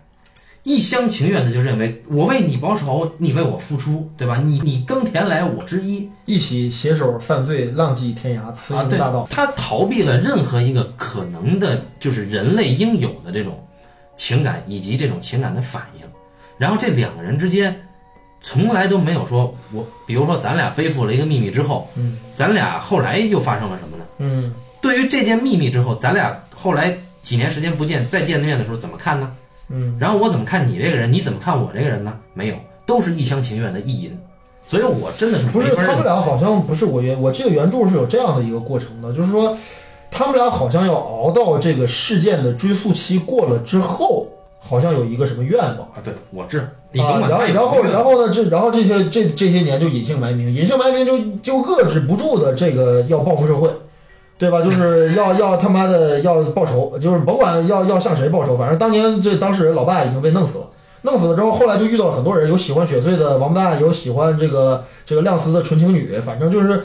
[0.62, 4.37] 一厢情愿的就认为我为你报仇，你为我付出，对吧？
[4.37, 13.66] 你你耕田来我织衣，一起携手犯罪，浪迹天涯，雌啊，对雄大盗。，他逃避了任何一个可能的，就是人类应有的这种
[14.18, 16.07] 情感以及这种情感的反应。
[16.59, 17.75] 然后这两个人之间，
[18.42, 24.05] 从来都没有说我，比如说咱俩背负了一个秘密之后，嗯，咱俩后来又发生了什么呢？
[24.18, 29.35] 嗯，对于这件秘密之后，咱俩后来几年时间不见，再见面的时候怎么看呢？
[29.70, 32.12] 嗯，然后我怎么看你这个人，你怎么看我这个人呢？
[32.35, 32.54] 没有，
[32.85, 34.18] 都是一厢情愿的意淫。
[34.66, 39.56] 所以我真的是不是他们俩好像不是我原我记得原著是有这样的一个过程的，就是说
[40.11, 44.28] 他们俩好像要熬到这个事件的追溯期过了之后，
[44.61, 45.80] 好像有一个什么愿望。
[45.80, 48.33] 啊，对我知，你甭啊，管他有然后然后然后呢？
[48.33, 53.68] 这然后这些这这些年就隐姓埋名，隐姓埋名就就遏制不住的这个要报复社会，
[54.40, 54.62] 对吧？
[54.62, 60.64] 就是要 要他妈的要报仇，就是甭管要要向谁报仇，反正当年这当事人老爸已经被弄死了。
[61.03, 66.85] 弄死了之后，后来就遇到了很多人，有喜欢雪穗的王八蛋，有喜欢这个这个亮司的纯情女，反正就是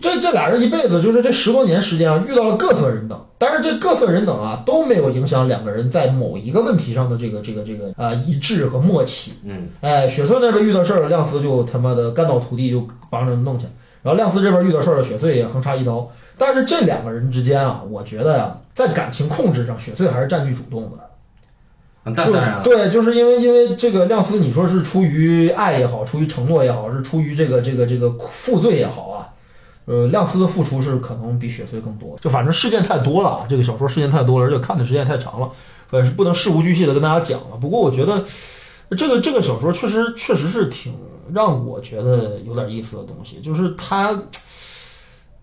[0.00, 9.32] 这这俩人一辈子就是这十多年时间啊，遇到了各色人等，但是这各色人等啊都没有影响两个人在某一个问题上的这个这个这个啊、一致和默契。
[9.44, 13.66] 嗯，哎，雪穗那边遇到事儿了，亮司就他妈的干倒徒弟，就帮着弄去。
[14.02, 16.08] 然后亮司这边遇到事儿了，雪穗也横插一刀。
[16.38, 20.98] 但是这两个人之间啊，我觉得呀、在感情控制上，雪穗还是占据主动的。
[22.04, 29.28] 就那当然了，对，就是因为因为这个亮司，你说是出于爱也好，出于承诺也好，是出于这个这个这个负罪也好啊，
[29.86, 32.16] 呃，亮司的付出是可能比雪穗更多。
[32.20, 35.50] 就反正事件太多了，啊，这个小说事件太多了，而且看的时间太长了，
[35.90, 37.56] 呃，是不能事无巨细的跟大家讲了。
[37.60, 38.24] 不过我觉得
[38.96, 40.94] 这个这个小说确实确实是挺
[41.32, 44.16] 让我觉得有点意思的东西，就是它，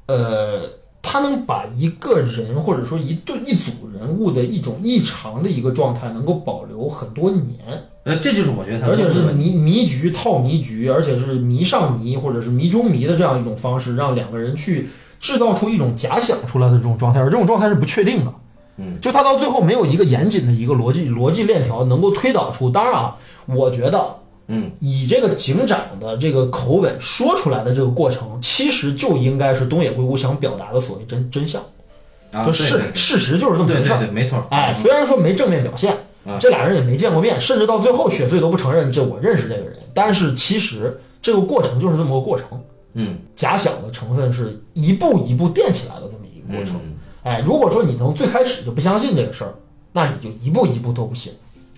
[0.06, 0.70] 呃。
[1.04, 7.60] 他能把一个人或者说一对一组人物的一种异常的一个状态能够保留很多年，
[8.06, 9.20] 呃，这就是我觉得他而且是。
[9.34, 14.90] 迷迷局套迷局，而且是迷上迷或者是迷中迷的这样一种方式，让两个人去
[15.20, 18.34] 制造出一种假想出来的这种状态，而这种状态是不确定的。
[18.78, 22.70] 嗯，就他到最后没有一个严谨的一个逻辑逻辑链条能够推导出。
[22.70, 24.16] 当然啊，我觉得
[24.54, 31.62] 嗯，以这个警长的这个口吻说出来的这个过程，其实就应该是东野圭吾想表达的所谓真真相，
[32.32, 33.98] 啊，就事事实就是这么回事儿。
[33.98, 34.46] 对对对，没错。
[34.50, 35.92] 哎，虽然说没正面表现
[36.26, 42.48] 啊，这俩人也没见过面，甚至到最后雪穗都不承认这我认识这个人，但是其实这个过程就是这么个过程，
[42.94, 46.76] 嗯，假想的成分是一步一步垫起来的这么一个过程。
[46.76, 46.90] 嗯
[47.24, 49.54] 哎，如果说你从最开始就不相信这个事儿，
[49.94, 51.32] 那你就一步一步都不信。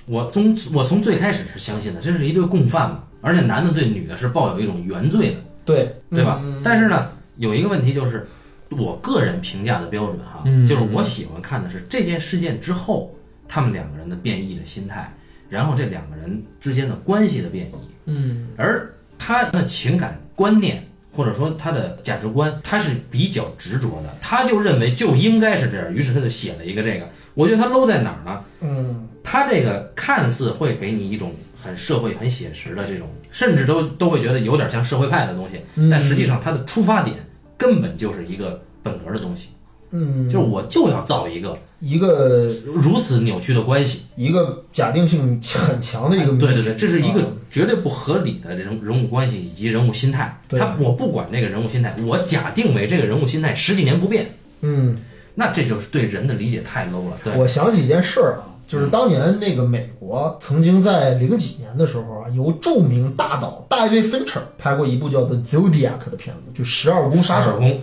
[0.05, 6.39] 我从我从最开始是相信的，这是一对共犯嘛，而且男的对女的是抱有一种原罪的，对，对吧？
[6.43, 8.27] 嗯但是呢，有一个问题就是，
[8.69, 13.15] 我个人评价的标准哈，嗯就是我喜欢看的是这件事件之后，
[13.47, 15.11] 他们两个人的变异的心态，
[15.49, 17.71] 然后这两个人之间的关系的变异，
[18.05, 27.09] 嗯而他的情感观念或者说他的价值观，他是比较执着的，他就认为就应该是这样，于是他就写了一个这个。
[27.33, 28.43] 我觉得他 low 在哪儿呢？
[28.61, 37.17] 嗯他这个看似会给你一种很社会、很写实的这种，甚至都都会觉得有点像社会派的东西，嗯但实际上它的出发点
[37.57, 39.49] 根本就是一个本格的东西，
[39.89, 44.03] 嗯，就是我就要造一个一个如此扭曲的关系。
[44.15, 50.39] 一个假定性很强的一个对对对，这是一个啊绝对不合理的这种人物关系以及人物心态。
[50.49, 54.29] 他我不管这个人物心态，我假定为这个人物心态十几年不变，
[54.61, 54.97] 嗯。
[55.37, 57.17] 那这就是对人的理解太 low 了。
[57.21, 67.51] 对，我想起一件事儿啊，就是当年那个美国曾经在零几年的时候啊，由著名大导大卫芬彻拍过一部叫做《Zodiac》的片子，就《十二宫杀手》。
[67.59, 67.81] 宫，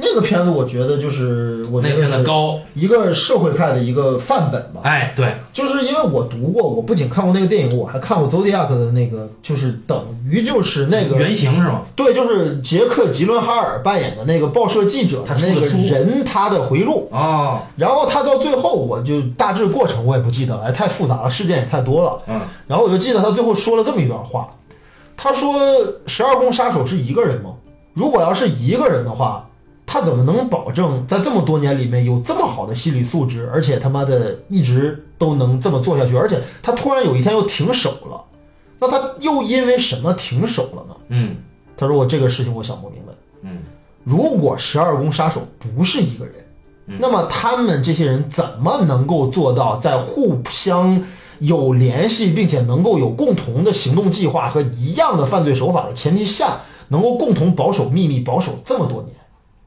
[0.00, 4.80] 那个片子我觉得就是我那个片觉得是子高，一个社会派的一个范本吧。
[4.84, 11.82] 哎，对，就是因为我读过，我不仅看过那个电影，我还看过《Zodiac》的那个，就是等于就是那个原型是吗？
[11.94, 17.08] 对，就是杰克·吉伦哈尔扮演的那个报社记者的那个人，他的回录。
[17.10, 22.22] 哦，然后他到最后，我就大致过程我也不记得了，哎，太复杂了，事件也太多了。
[22.26, 24.48] 嗯，然后我就记得他最后说了这么一段话，
[25.16, 25.52] 他说
[26.06, 27.50] ：“十二宫杀手是一个人吗？
[27.92, 29.46] 如果要是一个人的话，
[29.92, 36.16] 他怎么能保证在这么多年里面有这么好的心理素质，而且他妈的一直都能这么做下去？
[36.16, 38.22] 而且他突然有一天又停手了，
[38.78, 41.34] 那他又因为什么停手了呢？”嗯
[41.76, 43.12] 他说：“我这个事情我想不明白。”
[43.42, 43.58] 嗯，
[44.04, 46.34] 如果十二宫杀手不是一个人，
[47.00, 51.02] 那么他们这些人怎么能够做到在互相
[51.40, 59.16] 有联系，并且能够有共同的行动计划和一样的犯罪手法的前提下，能够共同保守秘密，保守这么多年？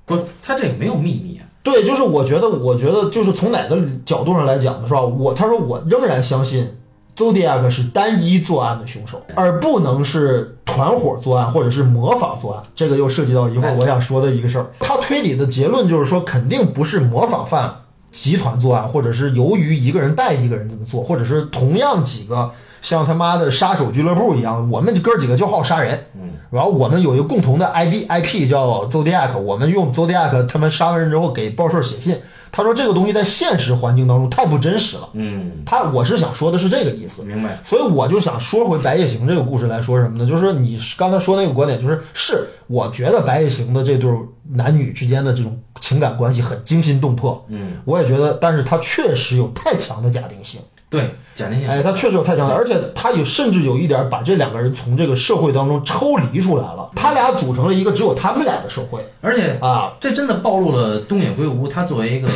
[0.05, 1.45] 不，他这个没有秘密啊。
[1.63, 5.01] 对，就是我觉得，我觉得就是从哪个角度上来讲的是吧？
[5.01, 6.69] 我他说我仍然相信
[7.15, 12.63] Zodiac 是单一作案的凶手，而不能是团伙作案或者是模仿作案。
[12.75, 14.67] 这个又涉及到一会儿我想说的一个事儿。
[14.79, 17.73] 他推理的结论就是说，肯定不是模仿犯
[18.11, 22.51] 集团作案，或者是由于一个人带一个人这么做，或者是同样几个
[22.83, 26.05] 像他妈的杀手俱乐部一样，我们哥几个就好杀人。
[26.15, 32.15] 嗯，然后我们有一个共同的 ID IP 叫 Zodiac，我们用 Zodiac 他们杀完人之后给报社写信。
[32.51, 35.09] 他说这个东西在现实环境当中太不真实了。
[35.13, 37.57] 嗯，他我是想说的是这个意思，明白。
[37.63, 40.27] 所以我就想说回《白夜行》这个故事来说什么呢？
[40.27, 44.11] 就是说你刚才说那个观点，就是是我觉得《白夜行》的这对
[44.51, 50.61] 男女之间的这种情感关系很惊心动魄，嗯，我也觉得，但是它确实有太强的假定性。
[50.93, 51.67] 对，假定性。
[51.67, 59.95] 哎，他确实有太强了，而且他有甚至有一点把这两个人从这个社会当中抽离出来了，他俩组成了一个只有他们俩的社会而且啊。
[59.99, 62.29] 这真的暴露了东野圭吾他作为一个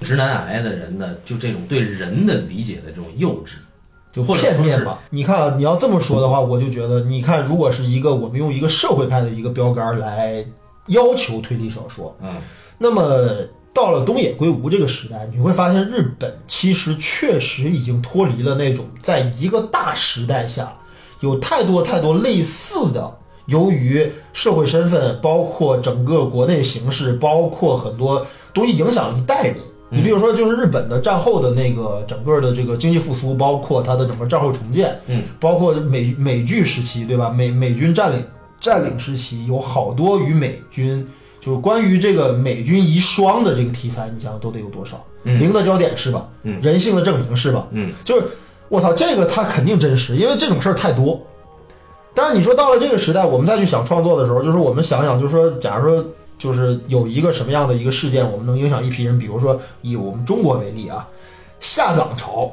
[0.00, 3.58] 直男癌的人的，就这种对人的理解的这种幼稚，
[4.12, 4.98] 就或者说片面吧。
[5.10, 10.44] 你看啊，你要这么说的话，我就觉得，你看，如果是一个我们用一个社会派的一个标杆来
[10.88, 12.34] 要求推理小说，嗯，
[12.76, 13.02] 那么
[13.74, 20.72] 到了东野圭吾这个时代，你会发现日本其实确实已经脱离了那种在一个大时代下
[21.20, 23.18] 有太多太多类似的。
[23.46, 29.56] 由于社会身份，包括整个国内形势，包括很多东西影响一代人。
[29.90, 37.28] 你比如说，就是日本的战后的那个整个的这个经济复苏，包括它的整个战后重建，嗯，包括美美剧时期，对吧？
[37.28, 38.24] 美美军占领
[38.58, 41.06] 占领时期，有好多与美军
[41.44, 45.04] 就是关于这个美军遗孀的这个题材，你想想都得有多少？
[45.24, 46.26] 嗯零的焦点是吧？
[46.42, 47.66] 嗯，人性的证明是吧？
[47.72, 48.26] 嗯，就是
[48.68, 51.20] 我操，这个它肯定真实，因为这种事儿太多。
[52.14, 56.04] 但是你说到了这个时代，我们再去想创作的时候，就是我们想想，就是说，假如说
[56.38, 61.06] 就是有一个什么样的一个事件，我们能影响一批人，比如说以我们中国为例啊，
[61.60, 62.50] 下岗潮，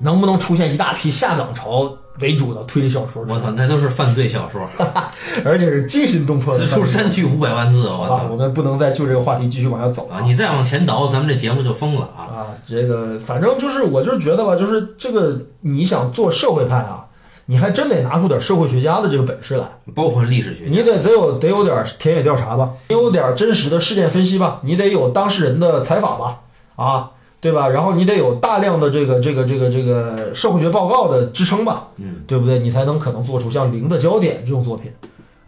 [0.00, 3.24] 能不能出现一大批下岗潮为主的推理小说？
[3.28, 4.60] 我操，那都是犯罪小说，
[5.44, 6.74] 而且是惊心动魄的此。
[6.74, 10.20] 处删去五百万字，我好吧，操我们不能再就这个话题继续往下走啊！
[10.24, 12.20] 你再往前倒，咱们这节目就疯了啊！
[12.32, 17.06] 啊，这个反正就是，我就是觉得吧，就是这个你想做社会派啊，
[17.46, 19.64] 你还真得拿出点社会学家的这个本事来，
[19.94, 26.40] 包括历史学家，你得得有得有点田野调查吧，得有点真实的事件分析吧，你得有当事人的采访吧，
[26.76, 27.10] 啊，
[27.40, 27.68] 对吧？
[27.68, 32.58] 然后你得有大量的这个这个这个这个社会学报告的支撑吧，嗯，对不对？
[32.58, 34.92] 你才能可能做出像《零的焦点》这种作品，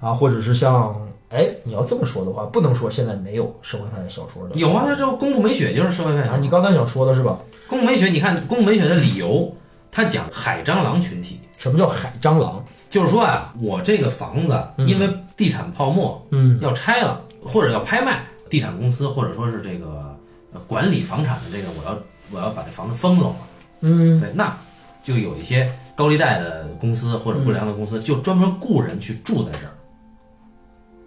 [0.00, 0.94] 啊，或者是像
[1.28, 4.54] 哎，你要这么说的话，不能说现在没有社会派小说的。
[4.54, 7.38] 有啊，这这宫部美雪就是社会派啊，你刚才想说的是吧？
[7.68, 9.54] 宫部美雪，你看宫部美雪的理由，
[9.90, 12.64] 它讲海蟑螂群体，什么叫海蟑螂？
[12.90, 20.11] 就是说啊，我这个房子因为地产泡沫，嗯要拆了或者要拍卖，地产公司或者说是这个
[20.52, 21.98] 呃管理房产的这个，我要
[22.30, 23.36] 我要把这房子封了嘛，
[23.80, 24.56] 嗯对，那
[25.02, 29.72] 就有一些高利贷的公司或者不良的公司，就专门雇人去住在这儿。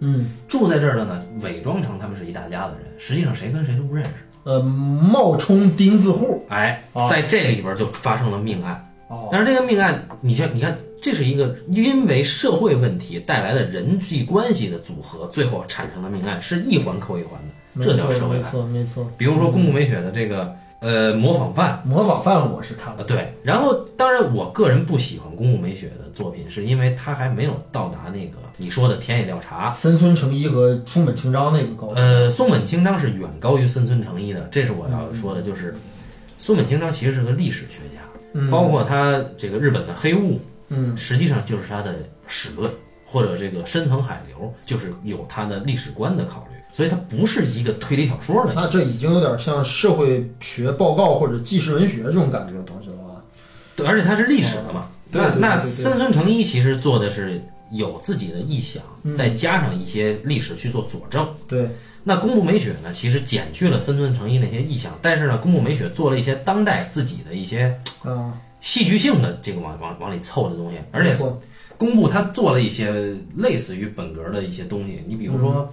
[0.00, 4.10] 嗯，住在这儿的呢，伪装成他们是一大家子人，实际上谁跟谁都不认识。
[4.44, 6.44] 呃，冒充钉子户。
[6.50, 8.86] 哎啊，在这里边就发生了命案。
[9.08, 18.44] 哦，但是这个命案，你像你看，这是一个因为社会问题带来的人际关系的组合，最后产生的命案，是一环扣一环的，这叫社会派。
[18.44, 19.10] 没错，没错。
[19.16, 21.82] 比如说宫部美雪的这个呃模仿犯。
[21.84, 23.04] 模仿犯我是看啊，过。
[23.04, 29.72] 对，然后当然，我个人不喜欢宫部美雪的作品，是因为他还没有到达那个你说的田野调查。
[29.72, 31.94] 森村诚一和松本清张那个高度。
[31.94, 35.74] 呃，松本清张是远高于森村诚一的，这是我要说的，就是
[36.38, 38.00] 松本清张其实是个历史学家，
[38.34, 41.96] 嗯包括他这个日本的黑雾，嗯实际上就是他的
[42.26, 42.70] 史论
[43.04, 48.52] 或者这个深层海流，就是有他的历史观的考虑，所以它不是一个推理小说的。
[48.52, 53.22] 那这已经有点像社会学报告或者纪实文学这种感觉的东西了吧？
[53.74, 54.88] 对，而且它是历史的嘛。
[55.10, 61.26] 那那对对对对对森村诚一其实做的是有自己的臆想，嗯再加上一些历史去做佐证。
[61.48, 61.66] 对，
[62.04, 71.40] 那宫部美雪呢，其实减去了森村诚一那些臆想，但是呢，宫部美雪做了一些当代自己的一些啊，戏剧性的这个往往往里凑的东西，而且没错
[71.78, 75.72] 公布他做了一些类似于本格的一些东西，你比如说，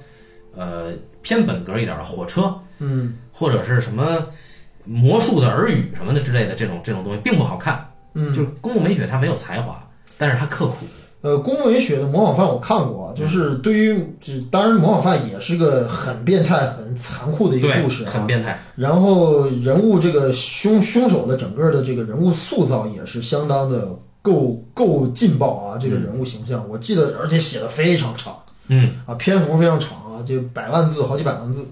[0.56, 0.92] 呃，
[1.22, 4.28] 偏本格一点的火车，嗯或者是什么
[4.86, 7.90] 魔术的耳语什么的之类的这种这种东西，并不好看。
[8.14, 9.82] 嗯，就是宫部美雪她没有才华，
[10.18, 10.86] 但是她刻苦。
[11.22, 18.12] 呃，宫本雪的模仿犯我看过，啊，就是对于，这当然模仿犯也是个很变态、很残酷的一个故事，啊。
[18.12, 18.60] 很变态。
[18.76, 28.38] 然后人物这个凶凶手的整个的这个人物塑造也是相当的够够劲爆啊，这个人物形象，我记得而且写的非常长
[28.68, 31.66] 嗯，啊，篇幅非常长啊，这百万字，好几百万字。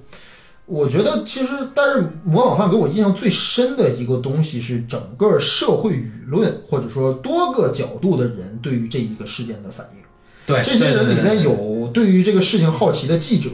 [0.66, 10.02] 我觉得其实，但是模仿犯给我印象最深的一个东西是整个社会舆论，或者说多个角度的人对于这一个事件的反应。
[10.46, 13.50] 对，这些人里面有对于这个事情好奇的记者，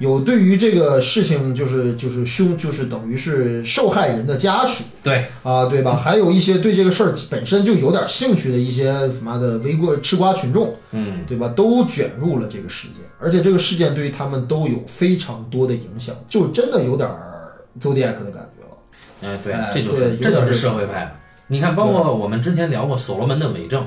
[0.00, 5.94] 有对于这个事情就是就是凶就是等于是受害人的家属对啊，对吧？
[5.94, 11.48] 还有一些对这个事儿本身就有点兴趣的一些他妈的围观吃瓜群众，嗯，对吧？
[11.54, 18.76] 都卷入了这个事件，而且这个事件对于他们都有非常多的影响，就真的有点儿 Zodiac 的感觉了。
[19.22, 21.14] 哎，对哎，这就是这就是社会派。
[21.46, 23.86] 你看，包括我们之前聊过所罗门的伪证，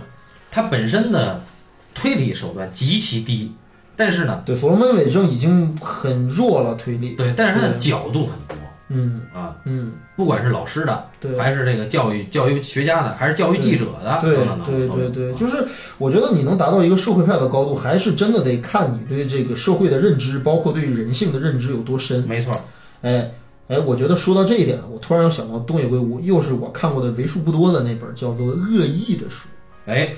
[0.52, 1.44] 它本身的
[1.96, 3.52] 推理手段极其低，
[3.96, 7.12] 但是呢，对，所罗门伪证已经很弱了，推理。
[7.12, 8.58] 对，但是它的角度很多
[8.90, 11.36] 嗯啊，嗯，不管是老师的，对。
[11.38, 15.66] 还是这个教育教育学家的，还是教育记者的，对对对对，就是
[15.98, 22.24] 我觉得你能达到一个社会派的高度，还是真的得看你对这个社会的认知，包括对人性的认知有多深。
[22.28, 22.54] 没错，
[23.02, 23.32] 哎
[23.70, 29.48] 哎，我觉得说到这一点，我突然又想到东野圭吾，又是我看过的为数不多的那本叫做《恶意》的书。
[29.86, 30.14] 哎，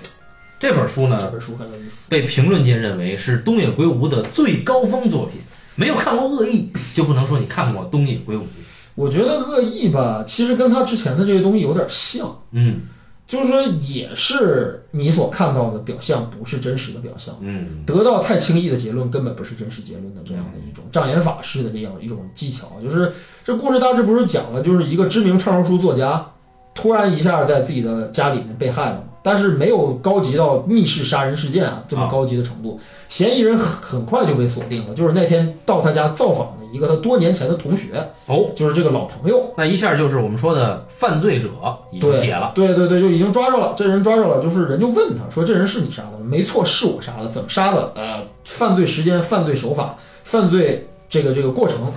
[0.60, 2.10] 这本书呢这呢，本书很有意思。
[2.10, 5.42] 被评论界认为是东野圭吾的最高峰作品。
[5.76, 8.48] 没有看过《恶意》，就不能说你看过东野圭吾。
[8.96, 12.84] 我觉得《恶意》吧，其实跟他之前的这些东西有点像，嗯
[13.28, 17.36] 就是说也是你所看到的表象，不是真实的表象。
[17.42, 23.12] 嗯，得到太轻易的结论，根本不是真实结论的这样的一种障眼法式的这样一种技巧，就是
[23.44, 26.26] 这故事大致不是讲了，就是一个知名畅销书作家，
[26.74, 39.52] 突然一下在自己的家里面被害了嘛，但是没有高级到密室杀人事件啊这么高级的程度，嫌疑人很很快就被锁定了，就是那天到他家造访的一个他多年前的同学，哦，就是这个老朋友。
[39.58, 41.50] 那一下就是我们说的犯罪者
[41.92, 42.52] 已经，解了。
[42.54, 43.74] 对对对，就已经抓着了。
[43.76, 47.28] 这人抓着了，就是人就问他说：“这人是你杀的吗？”没错，是我杀的。
[47.28, 47.92] 怎么杀的？
[47.96, 51.92] 呃，犯罪时间、犯罪手法、犯罪这个这个过程，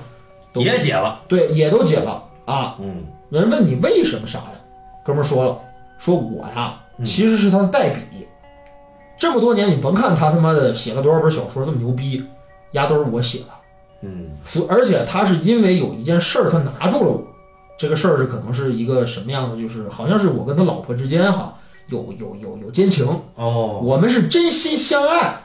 [0.55, 1.21] 都也解了。
[1.29, 2.77] 对，也都解了啊。
[2.81, 4.53] 嗯人问你为什么杀呀？
[5.05, 5.59] 哥们儿说了，
[5.99, 8.27] 说我呀嗯其实是他的代笔。
[9.17, 12.25] 这么多年，你甭看他他妈的写了多少本小说这么牛逼，
[12.73, 13.47] 丫都是我写的。
[14.03, 17.23] 嗯所而且他是因为有一件事儿，他拿住了我。
[17.77, 19.57] 这个事儿是可能是一个什么样的？
[19.57, 21.57] 就是好像是我跟他老婆之间哈
[21.89, 25.37] 有有有有奸情，哦，我们是真心相爱。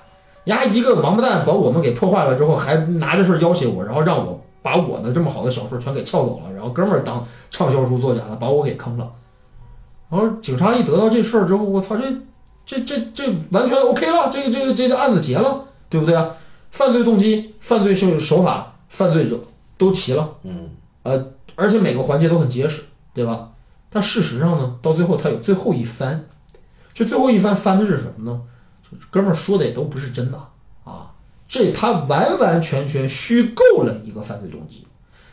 [0.46, 9.10] 丫，一个王八蛋把我们给破坏了之后，还拿这事儿要挟我，然后让我把我的这么好的小说全给撬走了，然后哥们儿当畅销书作家了，把我给坑了。
[10.14, 12.06] 然后警察一得到这事儿之后，我操，这
[12.68, 16.36] 这这这完全 OK 了，这个这个这个案子结了，对不对啊？
[16.70, 19.40] 犯罪动机、犯罪手手法、犯罪者
[19.76, 20.70] 都齐了，嗯
[21.56, 23.50] 而且每个环节都很结实，对吧？
[23.90, 26.24] 但事实上呢，到最后他有最后一番，
[26.94, 28.40] 这最后一番翻的是什么呢？
[28.84, 30.38] 就哥们儿说的也都不是真的
[30.84, 31.10] 啊，
[31.48, 34.86] 这他完完全全虚构了一个犯罪动机。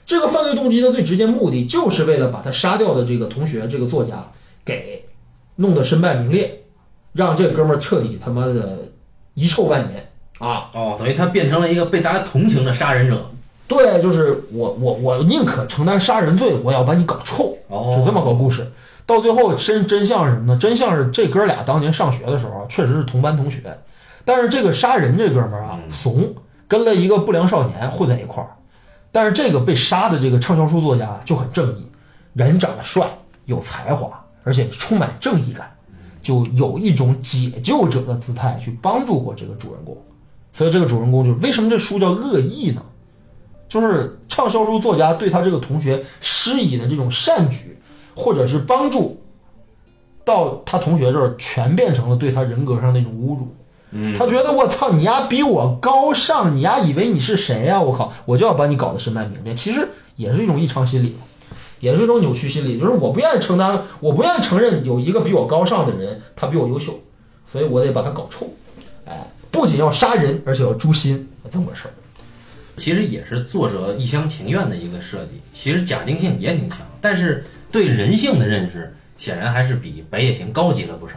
[0.07, 4.27] 这个犯罪动机的最直接目的，就是为了把他杀掉的这个同学、这个作家
[4.65, 5.05] 给
[5.57, 6.63] 弄得身败名裂，
[7.13, 8.79] 让这哥们儿彻底他妈的
[9.35, 10.71] 遗臭万年啊！
[10.73, 13.25] 哦，等于他变成了一个被大家同情的杀人者。
[13.69, 18.67] 对，就是我我我宁可承担杀人罪，我要把你搞臭，哦是这么个故事。
[19.07, 20.59] 到最后真真相是什么呢？
[20.61, 23.77] 真相是这哥俩当年上学的时候啊确实是同班同学，
[24.25, 26.35] 但是这个杀人这哥们儿啊嗯怂，
[26.67, 28.51] 跟了一个不良少年混在一块儿。
[29.13, 31.87] 但是这个被杀的这个畅销书作家就很正义，
[32.35, 33.09] 人长得帅，
[33.47, 35.71] 有才华，而且充满正义感，
[36.23, 39.97] 就有一种解救者的姿态去帮助过这个主人公。
[40.53, 42.83] 所以这个主人公就是为什么这书叫恶意呢？
[43.69, 47.79] 就是畅销书作家对他这个同学施以的这种善举，
[48.17, 49.23] 或者是帮助，
[50.25, 53.55] 到他同学这儿全变成了对他人格上那种侮辱。
[53.93, 59.55] 嗯，他觉得我操，你丫比我高尚，你丫以为你是谁呀、我靠，我就要把你搞得身败名裂。
[59.55, 61.17] 其实也是一种异常心理，
[61.81, 67.01] 也是一种扭曲心理，就是我不愿意承担，我不愿意承认有一个比我高尚的人，他比我优秀，
[67.51, 68.49] 所以我得把他搞臭。
[69.07, 71.91] 哎，不仅要杀人，而且要诛心，这么个事儿。
[72.77, 81.15] 其实也是作者一厢情愿的一个设计，其实假定性也挺强，但是对人性的认识显然还是比白夜行高级了不少。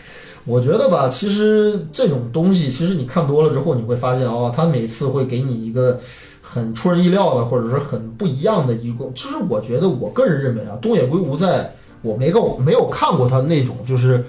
[0.44, 6.00] 我觉得吧，其实这种东西，其实你看多了之后，你会发现哦，他每次会给你一个
[6.48, 9.04] 很出人意料的，或者是很不一样的一个。
[9.14, 14.24] 就是我觉得，我个人认为啊，东野圭吾在我没够没有看过他那种就是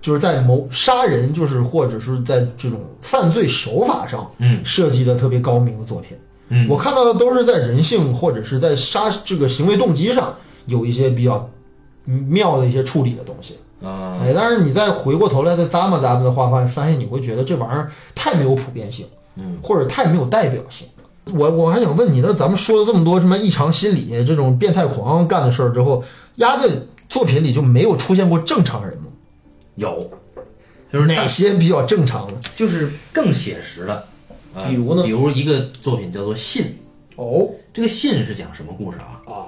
[0.00, 6.16] 就是在谋杀人，就是或者是在这种犯罪手法上嗯设计的特别高明的作品。
[6.48, 10.34] 嗯，我看到的都是在人性或者是在杀这个行为动机上
[10.66, 11.48] 有一些比较
[12.04, 13.58] 妙的一些处理的东西。
[13.80, 19.06] 啊、哎，但是你再回过头来再咂摸咂摸的话，发发现你会觉得这玩意儿太没有普遍性，
[19.36, 20.88] 嗯，或者太没有代表性。
[21.34, 26.02] 我我还想问你，那咱们说了这么多什么异常心理这种变态狂干的事儿之后，
[26.36, 29.04] 丫的作品里就没有出现过正常人吗？
[29.76, 30.10] 有，
[30.92, 32.34] 就是哪些比较正常的？
[32.56, 33.94] 就是更写实的，
[34.54, 36.64] 啊比如呢比如一个作品叫做《信》，
[37.16, 39.20] 哦这个《信》是讲什么故事啊？
[39.26, 39.46] 啊，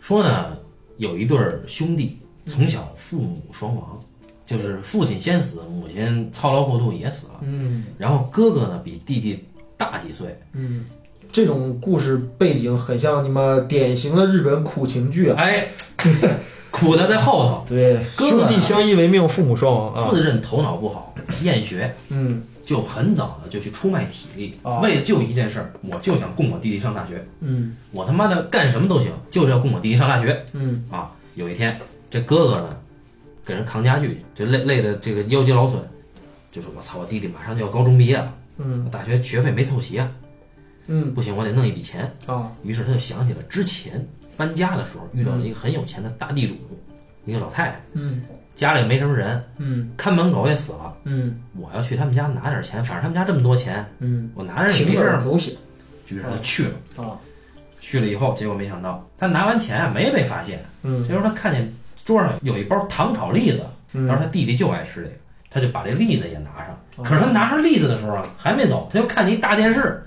[0.00, 0.56] 说呢，
[0.98, 3.98] 有一对儿兄弟从小父母双亡，
[4.46, 7.40] 就是父亲先死，母亲操劳过度也死了。
[7.40, 9.44] 嗯然后哥哥呢比弟弟
[9.76, 10.84] 大几岁，嗯，
[11.30, 15.36] 这种故事背景很像你妈典型的日本苦情剧啊。
[15.38, 15.68] 哎，
[16.70, 19.94] 苦的在后头，对，兄弟相依为命，父母双亡。
[19.94, 20.08] 啊。
[20.10, 22.42] 自认头脑不好，厌学，嗯。
[22.66, 24.80] 就很早的就去出卖体力，啊。
[24.80, 27.76] 为了就一件事儿，我就想供我弟弟上大学，嗯。
[27.92, 30.44] 我他妈的干什么都行，就是要供我弟弟上大学。
[30.52, 30.84] 嗯。
[30.90, 31.12] 啊！
[31.36, 31.78] 有一天，
[32.10, 32.76] 这哥哥呢，
[33.44, 35.76] 给人扛家具，这累累的这个腰肌劳损，
[36.50, 38.88] 就是我操，我弟弟马上就要高中毕业了，嗯。
[38.90, 40.10] 大学学费没凑齐啊，
[40.86, 41.12] 嗯。
[41.14, 42.10] 不行，我得弄一笔钱。
[42.26, 44.04] 啊于是他就想起了之前
[44.36, 46.54] 搬家的时候遇到了一个很有钱的大地主，
[47.24, 48.22] 一个老太太，嗯。
[48.54, 49.92] 家里没什么人，嗯。
[49.96, 51.42] 看门狗也死了，嗯。
[51.58, 55.54] 我要去他们家拿点钱，反正他们家这么多钱，嗯，我拿着也没事走险
[56.08, 57.18] 于是他去了，啊。
[57.78, 61.02] 去了以后，结果没想到他拿完钱啊没被发现，嗯。
[61.02, 61.70] 这时候他看见
[62.04, 64.06] 桌上有一包糖炒栗子，嗯。
[64.06, 65.14] 然后他弟弟就爱吃这个，
[65.56, 66.78] 他就把这栗子也拿上。
[66.96, 70.06] 哦可是他拿上栗子的时候啊，还没走，他就看见一大电视，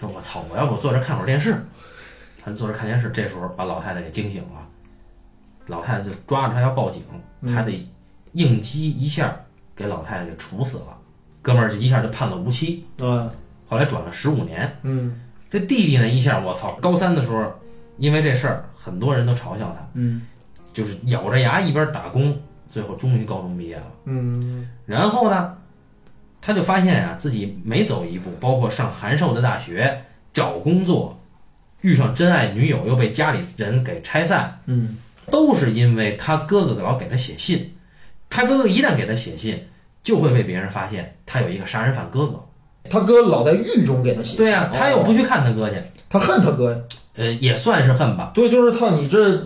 [0.00, 1.54] 说：“我操，我要不坐这看会儿电视。”
[2.44, 4.66] 他坐这看电视，这时候把老太太给惊醒了，
[5.66, 7.02] 老太太就抓着他要报警，
[7.40, 7.88] 嗯他得
[8.32, 9.36] 应激一下
[9.76, 10.96] 给老太太给处死了，
[11.40, 13.30] 哥们儿就一下就判了无期，啊
[13.68, 14.76] 后来转了十五年。
[14.82, 17.52] 嗯这弟弟呢，一下我操，高三的时候，
[17.98, 20.22] 因为这事儿，很多人都嘲笑他，嗯
[20.72, 22.36] 就是咬着牙一边打工，
[22.72, 23.84] 最后终于高中毕业了。
[24.06, 25.54] 嗯然后呢，
[26.40, 31.20] 他就发现啊，自己每走一步，包括上函授的大学、找工作、
[31.82, 34.96] 遇上真爱女友，又被家里人给拆散，嗯
[35.30, 37.74] 都是因为他哥哥老给他写信。
[38.30, 39.62] 他哥哥一旦给他写信，
[40.02, 42.42] 就会被别人发现他有一个杀人犯哥哥。
[42.88, 44.38] 他哥老在狱中给他写。
[44.38, 45.76] 对呀、他又不去看他哥去，
[46.08, 46.78] 他恨他哥呀。
[47.14, 48.32] 呃，也算是恨吧。
[48.34, 49.38] 对，就是操你这，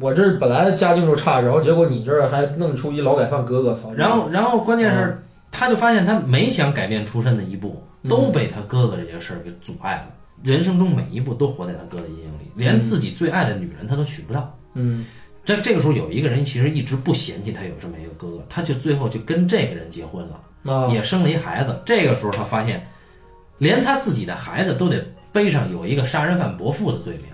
[0.00, 3.92] 我这本来家境就差，然后结果你这儿还弄出一劳改犯哥哥，操！
[3.92, 10.06] 然后，然后关键是，他就发现他没想改变出身的一步，都被他哥哥这件事儿给阻碍了。
[10.42, 14.56] 人生中每一步都活在他哥的阴影里，连自己最爱的女人他都娶不到。
[14.74, 15.04] 嗯
[15.44, 21.76] 这这个时候有一个人其实一直不嫌弃他有这么一个哥哥，他就最后就跟这个人结婚了，啊也生了一孩子。
[21.84, 22.84] 这个时候他发现，
[23.58, 27.26] 连他自己的孩子都得背上有一个杀人犯伯父的罪名，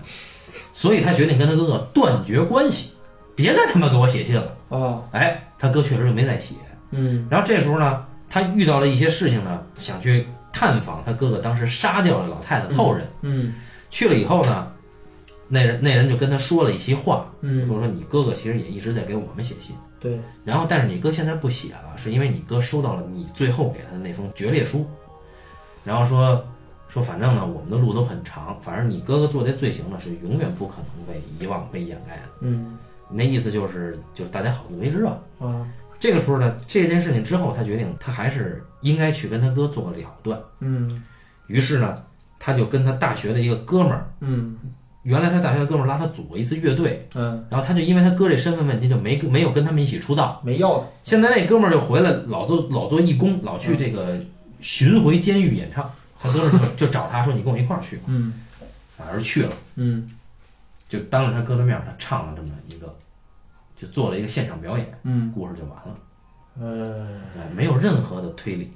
[0.79, 2.91] 所以他决定跟他哥哥断绝关系，
[3.35, 4.55] 别再他妈给我写信了。
[4.69, 6.55] 啊，哎，他哥确实就没再写。
[6.91, 13.05] 嗯然后这时候呢，他遇到了一些事情呢，想去探访他哥哥当时杀掉了老太太的后人。
[13.23, 13.55] 嗯
[13.89, 14.71] 去了以后呢，
[15.49, 24.87] 那人那人就跟他说了一些话，嗯，说说你哥哥其实也一直在给我们写信，对，然后但是你哥现在不写了，是因为你哥收到了你最后给他的那封决裂书，
[25.83, 26.41] 然后说
[26.89, 32.21] 说反正呢我们的路都很长，反正你哥哥做这罪行呢是永远不可能被遗忘被掩盖的。
[32.41, 32.77] 嗯
[33.11, 35.19] 那意思就是就是大家好自为之吧。
[35.39, 35.65] 啊，
[35.99, 40.39] 这个时候呢，这件事情之后，他决定他还是应该去跟他哥做个了断。
[40.59, 41.01] 嗯
[41.47, 42.03] 于是呢，
[42.37, 44.57] 他就跟他大学的一个哥们儿，嗯
[45.03, 50.41] 原来他大学的哥们儿拉他组过一次乐队，嗯，然后他就因为他哥这身份问题，就没没有跟他们一起出道。
[50.43, 54.19] 没要的，现在那哥们儿就回来，老做老做义工，老去这个
[54.59, 55.89] 巡回监狱演唱。
[56.19, 58.03] 他哥们就就找他说：“你跟我一块儿去吧。
[58.07, 58.33] 嗯”
[58.97, 60.09] 反而去了，嗯
[60.89, 62.93] 就当着他哥的面儿，他唱了这么一个，
[63.79, 65.95] 就做了一个现场表演，嗯，故事就完了，
[66.59, 68.73] 呃，哎，没有任何的推理。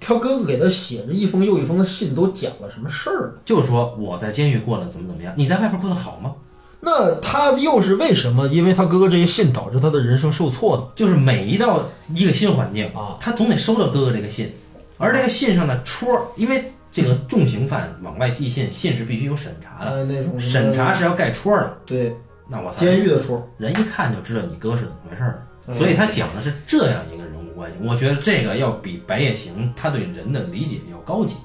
[0.00, 3.40] 他哥哥给他写着一封又一封的信，都讲了什么事儿呢？
[3.44, 6.34] 就说我在监狱过得怎么怎么样，你在外边过得好吗？
[6.80, 8.46] 那他又是为什么？
[8.48, 10.84] 因为他哥哥这些信导致他的人生受挫呢？
[10.94, 14.54] 就是每一到一个新环境啊，他总得收到哥哥这个信，
[14.98, 21.76] 而这个信上的戳儿，因为这个重刑犯往外寄信，信是必须有审查的，呃，那种审查是要盖戳的。
[21.84, 22.16] 对
[22.48, 27.76] 那我操，监狱的戳，人一看就知道你哥是怎么回事所以他讲的是这样一个人物关系。
[27.86, 31.36] 我觉得这个要比白夜行他对人的理解要高级，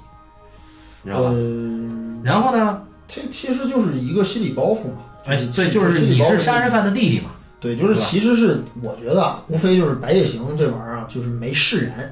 [1.03, 1.31] 你知道吧？
[1.31, 4.99] 呃，然后呢，这其实就是一个心理包袱嘛。
[5.25, 12.09] 哎，对，就是你是杀人犯的弟弟嘛，对，就是其实是我觉得啊，无非就是白夜行这玩意儿啊，就是没释然。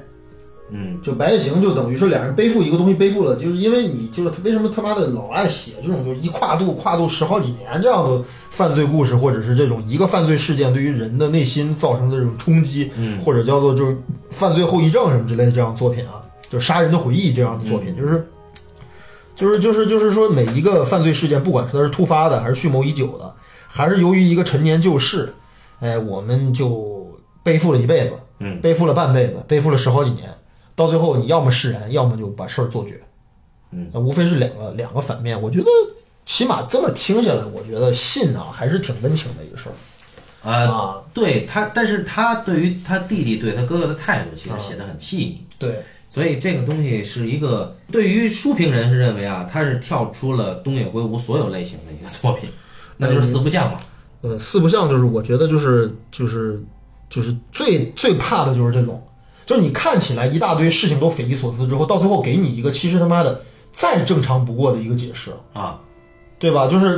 [0.72, 13.20] 嗯，就白夜行就等于说两人背负一个东西背负了，就是因为你就是他为什么他妈的老爱写这种就是一跨度跨度十好几年这样的犯罪故事，或者是这种一个犯罪事件对于人的内心造成的这种冲击，嗯。
[13.20, 13.96] 或者叫做就是
[14.30, 18.26] 犯罪后遗症什么之类的这样的作品啊，就杀人的回忆这样的作品，就是。
[19.36, 23.32] 就是就是就是说，每一个犯罪事件，不管是它是突发的，还是蓄谋已久的，
[23.66, 25.32] 还是由于一个陈年旧事，
[25.78, 30.28] 哎，我们就背负了一辈子，嗯，背负了半辈子，背负了十好几年，
[30.74, 33.00] 到最后你要么释然，要么就把事儿做绝，
[33.72, 35.40] 嗯，那无非是两个两个反面。
[35.40, 35.66] 我觉得
[36.24, 39.72] 起码这么听下来，我觉得信啊还是挺温情的一个事儿
[40.42, 41.02] 呃，啊。
[41.12, 45.44] 对他，但是他对于他弟弟对他哥哥的态度，其实啊写的很细腻。
[45.58, 52.48] 对，所以这个东西是一个对于书评人是认为啊，他是跳出了东野圭吾所有类型的一个作品，
[52.96, 53.80] 那就是四不像嘛。
[54.22, 56.62] 呃，四不像就是我觉得就是就是
[57.08, 59.02] 就是最最怕的就是这种，
[59.50, 63.40] 就你看起来一大堆事情都匪夷所思之后，到最后给你一个其实他妈的
[63.72, 65.76] 再正常不过的一个解释，啊，
[66.38, 66.68] 对吧？
[66.70, 66.96] 就是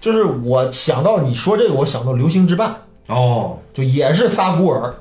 [0.00, 2.68] 就是我想到你说这个，我想到《流星之绊》，
[3.14, 4.94] 哦，就也是仨孤儿，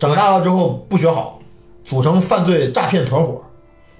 [0.00, 1.38] 长大了之后不学好，
[1.84, 3.40] 组成犯罪诈骗团伙，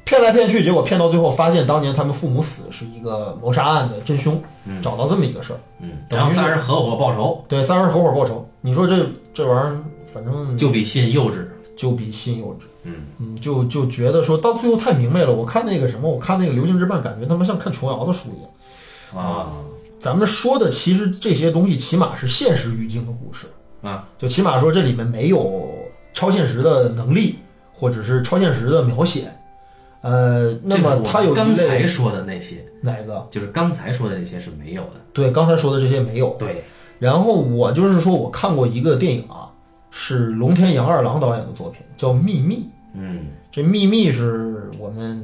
[0.05, 4.83] 骗来骗去，结果骗到最后发现当年他们父母死是一个谋杀案的真凶，嗯。
[4.83, 5.61] 找到这么一个事儿。
[5.81, 8.45] 嗯，然后三人合伙报仇，对，三人合伙报仇。
[8.62, 9.79] 你说这这玩意儿，
[10.12, 11.47] 反正就比信幼稚。
[11.77, 12.64] 就比信幼稚。
[12.85, 15.33] 嗯嗯，就就觉得说到最后太明白了。
[15.33, 19.24] 我看那个什么，我看那个《流星之绊》，感觉他妈像看琼瑶的书一样。
[19.24, 19.53] 啊
[19.99, 23.47] 咱们说的其实这些东西，起码是现实语境的故事，
[23.83, 25.68] 啊，就起码说这里面没有
[26.12, 27.37] 超现实的能力，
[27.72, 29.33] 或者是超现实的描写。
[30.03, 33.27] 呃，那么他有刚才说的那些，哪个？
[33.31, 35.01] 就是刚才说的那些是没有的。
[35.12, 36.37] 对，刚才说的这些没有。
[36.39, 36.62] 对，
[37.01, 39.46] 然后我就是说我看过一个电影啊，
[39.91, 42.57] 是龙田洋二郎导演的作品，叫《秘密》。
[42.95, 45.22] 嗯这《秘密》是我们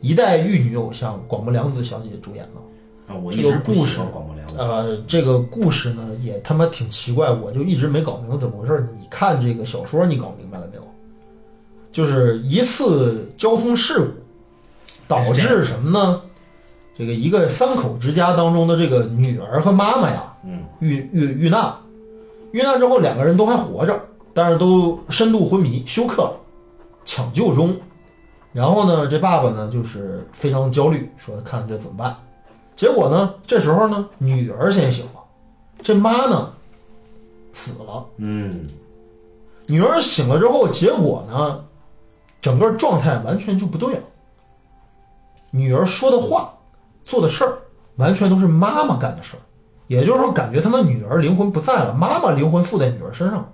[0.00, 3.12] 一代玉女偶像广末凉子小姐主演的。
[3.12, 4.54] 啊，我一这个直不喜故事欢广播凉子。
[4.56, 8.88] 呃，这个故事呢也他妈挺奇怪，我就一直没搞明白怎么回事儿。
[9.00, 10.82] 你看这个小说，你搞明白了没有？
[11.90, 14.12] 就是一次交通事故，
[15.08, 16.22] 导致什么呢？
[16.96, 21.74] 这个一个三口之家当中的这个女儿和妈妈呀，嗯遇遇遇难，
[22.52, 24.00] 遇难之后两个人都还活着，
[24.32, 26.32] 但是都深度昏迷休克了，
[27.04, 27.76] 抢救中。
[28.52, 32.16] 然后呢，这爸爸呢就是非常焦虑，说看这怎么办。
[32.76, 35.20] 结果呢，这时候呢，女儿先醒了，
[35.82, 36.52] 这妈呢
[37.52, 38.04] 死了。
[38.16, 38.68] 嗯
[39.66, 41.64] 女儿醒了之后，结果呢，
[42.40, 44.02] 整个状态完全就不对了。
[45.50, 46.52] 女儿说的话、
[47.04, 47.58] 做的事儿，
[47.96, 49.40] 完全都是妈妈干的事儿，
[49.92, 53.52] 也就是说，感觉他们女儿灵魂不在了，妈妈灵魂附在女儿身上，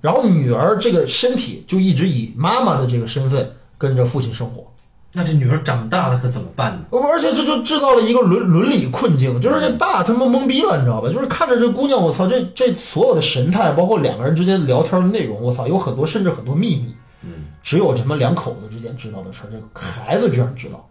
[0.00, 4.66] 然后女儿这个身体就一直以妈妈的这个身份跟着父亲生活，
[5.12, 6.84] 那这女儿长大了可怎么办呢？
[6.90, 11.08] 而且这就制造了一个伦伦理困境，就是这爸他妈懵逼了，你知道吧？
[11.08, 17.30] 就是看着这姑娘，我操，这这所有的神态，包括两个人之间聊天的内容，我操，有很多甚至很多秘密，嗯，
[17.62, 20.88] 只有他们两口子之间知道的事儿，这个孩子居然知道，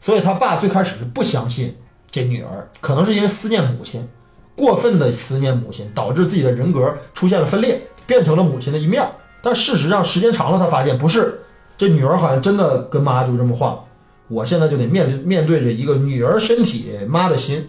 [0.00, 1.76] 所以他爸最开始是不相信
[2.14, 4.08] 这女儿，可能是因为思念母亲，
[4.54, 9.10] 过分的思念母亲，导致自己的人格出现了分裂，变成了母亲的一面儿。
[9.42, 11.40] 但事实上，时间长了，他发现不是。
[11.76, 13.80] 这女儿好像真的跟妈就这么换了，
[14.28, 17.68] 我现在就得面对面对着一个女儿身体妈的心，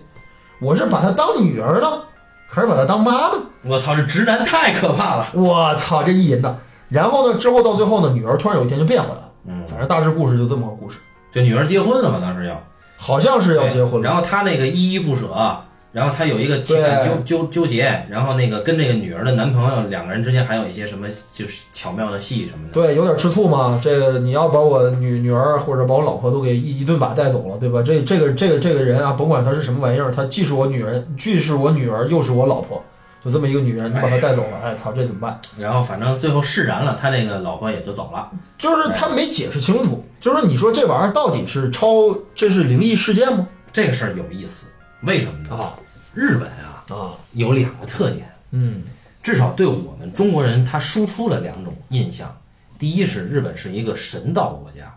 [0.62, 2.04] 我是把她当女儿呢，
[2.46, 3.42] 还是把她当妈呢？
[3.64, 5.28] 我操，这直男太可怕了！
[5.34, 6.56] 我操，这意淫的。
[6.90, 9.32] 然后呢，之后到最后呢，女儿突然有一天就变回来了。
[9.48, 11.00] 嗯，反正大致故事就这么个故事。
[11.34, 12.64] 这女儿结婚了嘛，当时要，
[12.98, 14.02] 好像是要结婚了。
[14.02, 15.28] 然后他那个依依不舍。
[15.96, 22.74] 然后他有一个情感纠纠纠结，然后那个跟这个女儿的男朋友两个人之间还有一些什么就是巧妙的戏什么的。
[22.74, 23.80] 对，有点吃醋嘛。
[23.82, 27.82] 这个你要把我女女儿或者把我老婆都给一一顿把带走了，对吧？
[27.82, 32.84] 这这个这个这个人啊，甭管他是什么玩意儿，他既是我女人，既是我女儿，又是我老婆，
[33.26, 35.42] 就这么一个女人，你把她带走了，哎操，这怎么办？
[35.58, 38.32] 然后反正最后释然了，他那个老婆也就走了。
[38.58, 43.48] 就是他没解释清楚，就是你说这玩意儿到底是超，这是灵异事件吗？
[43.74, 44.68] 这个事儿有意思，
[45.02, 45.56] 为什么呢？
[45.56, 45.76] 啊，
[46.14, 46.72] 日本啊。
[46.88, 48.84] 啊，有两个特点，嗯，
[49.24, 52.32] 至少对我们中国人，他输出了两种印象。
[52.78, 54.96] 第一是日本是一个神道国家，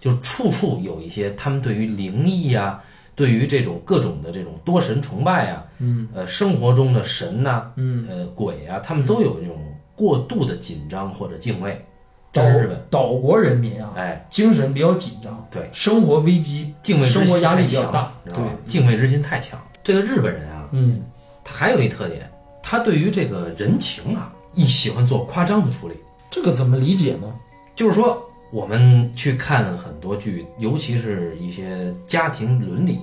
[0.00, 2.82] 就处处有一些他们对于灵异啊，
[3.20, 9.58] 对于这种各种的这种多神崇拜啊，嗯，呃，生活中的神呐，嗯，呃，鬼啊，他们都有这种
[9.94, 11.84] 过度的紧张或者敬畏。
[12.32, 18.36] 岛这是日本，岛国人民啊，哎，精神比较紧张，对，生活危机，敬畏之心生活压力比较大，对？
[18.66, 19.60] 敬畏之心太强。
[19.84, 21.02] 这个日本人啊，嗯，
[21.44, 22.26] 他还有一特点，
[22.62, 25.94] 他对于这个人情啊，一喜欢做夸张的处理。
[26.30, 27.30] 这个怎么理解呢？
[27.76, 33.00] 就是说，我们去看很多剧，尤其是一些家庭伦理，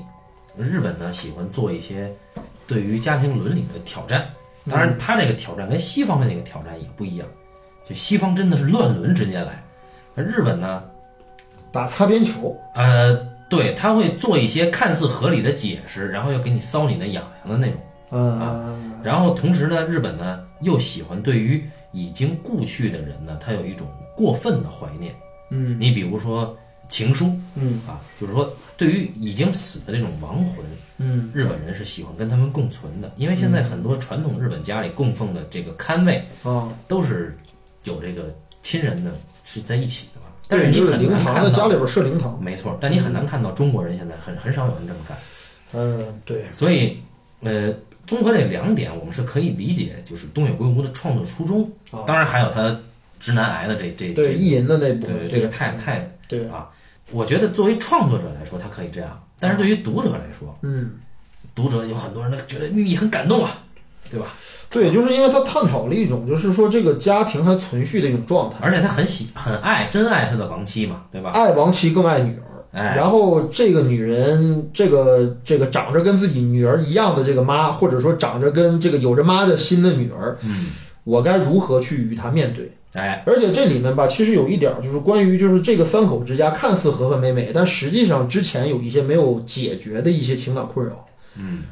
[0.58, 2.12] 日本呢喜欢做一些
[2.66, 4.28] 对于家庭伦理的挑战。
[4.70, 7.28] 当然，他这个挑战跟西方的那个挑战也不一样。
[7.88, 9.64] 就西方真的是乱伦直接来，
[10.14, 10.84] 而日本呢，
[11.72, 13.16] 打擦边球，呃，
[13.50, 17.80] 对，他会做一些看似合理的解释，然后又给你搔你的痒痒的那种。
[18.10, 23.88] 啊，然后同时呢，日本呢又喜欢对于已经故去的人呢，他有一种
[24.18, 25.16] 过分的怀念。
[25.50, 26.58] 嗯你比如说
[26.90, 27.32] 情书。
[27.56, 27.82] 嗯。
[27.88, 30.66] 啊，就是说对于已经死的这种亡魂，
[30.98, 31.32] 嗯。
[31.34, 37.38] 日本人是喜欢跟他们共存的，因为现在很多传统日本家里供奉的这个龛位啊，都是
[37.84, 38.34] 有这个
[38.64, 39.12] 亲人的
[39.44, 40.28] 是在一起的嘛。
[40.50, 45.18] 但是对，你很难看到，家里边设灵堂，没错，但你很难看到中国人现在很很少有人这么干。
[45.74, 46.98] 嗯，对，所以，
[47.42, 47.74] 呃，
[48.06, 51.70] 综合这两点，我们是可以理解，就是东野圭吾的创作初衷。
[51.92, 52.80] 啊当然还有他
[53.20, 56.70] 直男癌的这这对，这意淫的那部分，对这个太太对，啊，
[57.12, 60.92] 我觉得作为创作者来说，他可以这样，但是对于读者来说，嗯，
[61.56, 63.60] 读者有很多人他觉得寓意很感动啊，
[64.12, 64.28] 对吧？
[64.70, 71.30] 对，就是因为他探讨了一种，就是说这个家庭还存续的一种状态，而且他很喜很爱，真爱他的亡妻嘛，对吧？
[71.32, 72.44] 爱亡妻更爱女儿。
[72.74, 80.68] 哎，然后这个女人，这个这个长着跟自己女儿一样的这个妈，或者说长着跟这个有着妈的心的女儿，嗯，
[81.08, 82.70] 我该如何去与他面对？
[82.94, 91.06] 哎，而且这里面吧，其实有一点儿就是关于就是这个三口之家看似和和美美，但实际上之前有一些没有解决的一些情感困扰。
[91.38, 91.64] 嗯，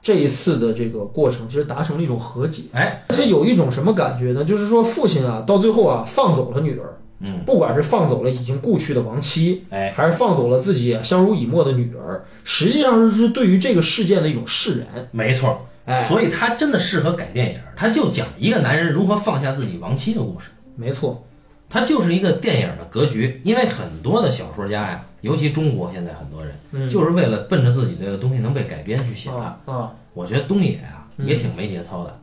[0.00, 4.42] 这一次的这个过程其实达成了一种和解，哎，而且有一种什么感觉呢？
[4.42, 15.08] 就是说父亲啊，到最后啊放走了女儿，嗯，不管是放走了已经故去的亡妻，哎，还是放走了自己相濡以沫的女儿，实际上是对于这个事件的一种释然。
[15.10, 15.66] 没错。
[15.88, 20.50] 哎，所以他真的适合改电影，他就讲一个男人如何放下自己亡妻的故事。
[20.76, 21.24] 没错，
[21.68, 29.36] 它就是一个电影的格局，因为很多的小说家呀，尤其中国现在很多人，嗯就是为了奔着自己这个东西能被改编去写的。
[29.36, 32.16] 啊啊，我觉得东野啊嗯也挺没节操的，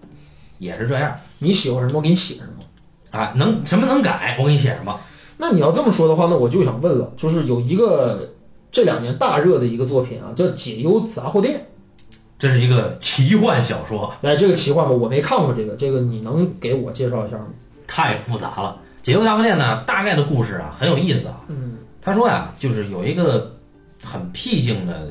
[0.59, 3.20] 也是这样你喜欢什么，我给你写什么。
[3.20, 4.99] 啊，能什么能改，我给你写什么。
[5.38, 8.34] 那你要这么说的话，那我就想问了，就是有一个
[8.72, 11.57] 这两年大热的一个作品啊，叫《解忧杂货店》。
[12.45, 17.47] 这是一个奇幻小说，哎，这个奇幻吧，我没看过这个，这个你能给我介绍一下吗？
[17.87, 18.79] 太复杂了。
[19.01, 21.41] 解忧杂货店呢，大概的故事啊很有意思啊。
[21.47, 23.51] 嗯他说呀，就是有一个
[24.03, 25.07] 很僻静的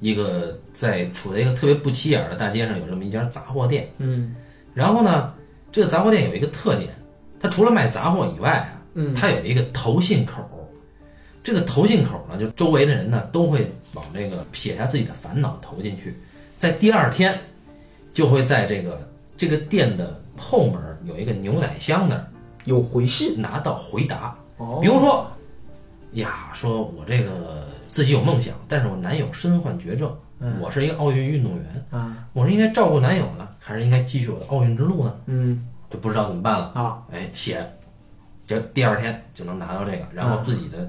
[0.00, 3.86] 一个在处在一个特别不起眼的大街上，有这么一家杂货店。
[3.98, 4.34] 嗯
[4.72, 5.34] 然后呢，
[5.70, 6.88] 这个杂货店有一个特点，
[7.38, 10.42] 它除了卖杂货以外啊，嗯它有一个投信口。
[11.44, 16.16] 这个投信口呢，就周围的人呢都会往这个写下自己的烦恼投进去，
[16.62, 17.36] 在第二天
[18.12, 19.00] 就会在这个
[19.36, 22.24] 这个店的后门有一个牛奶箱那儿
[22.66, 24.32] 有回信拿到回答。
[24.58, 25.26] 哦，比如说，
[26.12, 30.60] 呀，说我这个自己有梦想，但是我男友身患绝症，嗯。
[30.60, 35.16] 我是一个奥运运动员，啊，我是应该照顾男友呢，还是应该继续我的奥运之路呢？
[35.26, 35.68] 嗯。
[35.90, 36.66] 就不知道怎么办了。
[36.76, 37.68] 啊，哎，写，
[38.46, 40.88] 这第二天就能拿到这个，然后自己的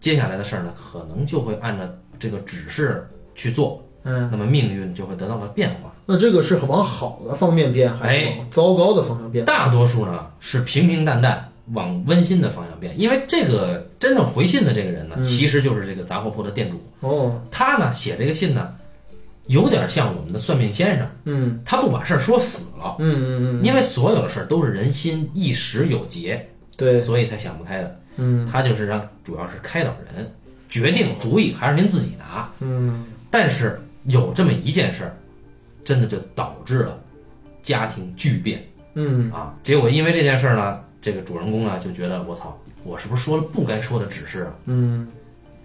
[0.00, 1.84] 接下来的事儿呢，可能就会按照
[2.18, 5.92] 这个指示去做，嗯，那么命运就会得到了变化。
[6.06, 8.36] 那这个是往好的方面变，还是哎。
[8.38, 9.44] 往糟糕的方向变？
[9.44, 16.80] 大多数呢是平平淡淡往温馨的方向变，因为这个真正回信的这个人呢，其实就是这个杂货铺的店主。
[17.00, 18.72] 哦，他呢写这个信呢，
[19.46, 21.60] 有点像我们的算命先生，嗯。
[21.64, 28.00] 他不把事儿说死了，嗯嗯嗯，因为所有的事儿都是人心一时有结，对，所以才想不开的。
[28.14, 28.48] 嗯。
[28.50, 30.32] 他就是让主要是开导人，
[30.68, 32.48] 决定主意还是您自己拿。
[32.60, 33.06] 嗯。
[33.28, 35.16] 但是有这么一件事儿，
[35.84, 36.98] 真的就导致了
[37.62, 39.54] 家庭巨变嗯啊！
[39.62, 44.54] 结果因为这件事儿呢，这个主人公呢就觉得我操，我是不是说了不该说的指示啊？
[44.66, 45.06] 嗯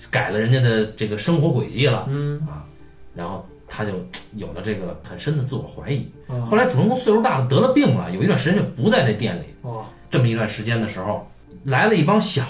[0.09, 2.65] 改了人家的这个生活轨迹了嗯啊！
[3.13, 3.91] 然后他就
[4.35, 6.09] 有了这个很深的自我怀疑。
[6.27, 9.43] 啊后来主人公岁数大了，得了病了，有一段时间就不在这店里。
[9.61, 11.25] 哦这么一段时间的时候，
[11.63, 12.43] 来了一帮小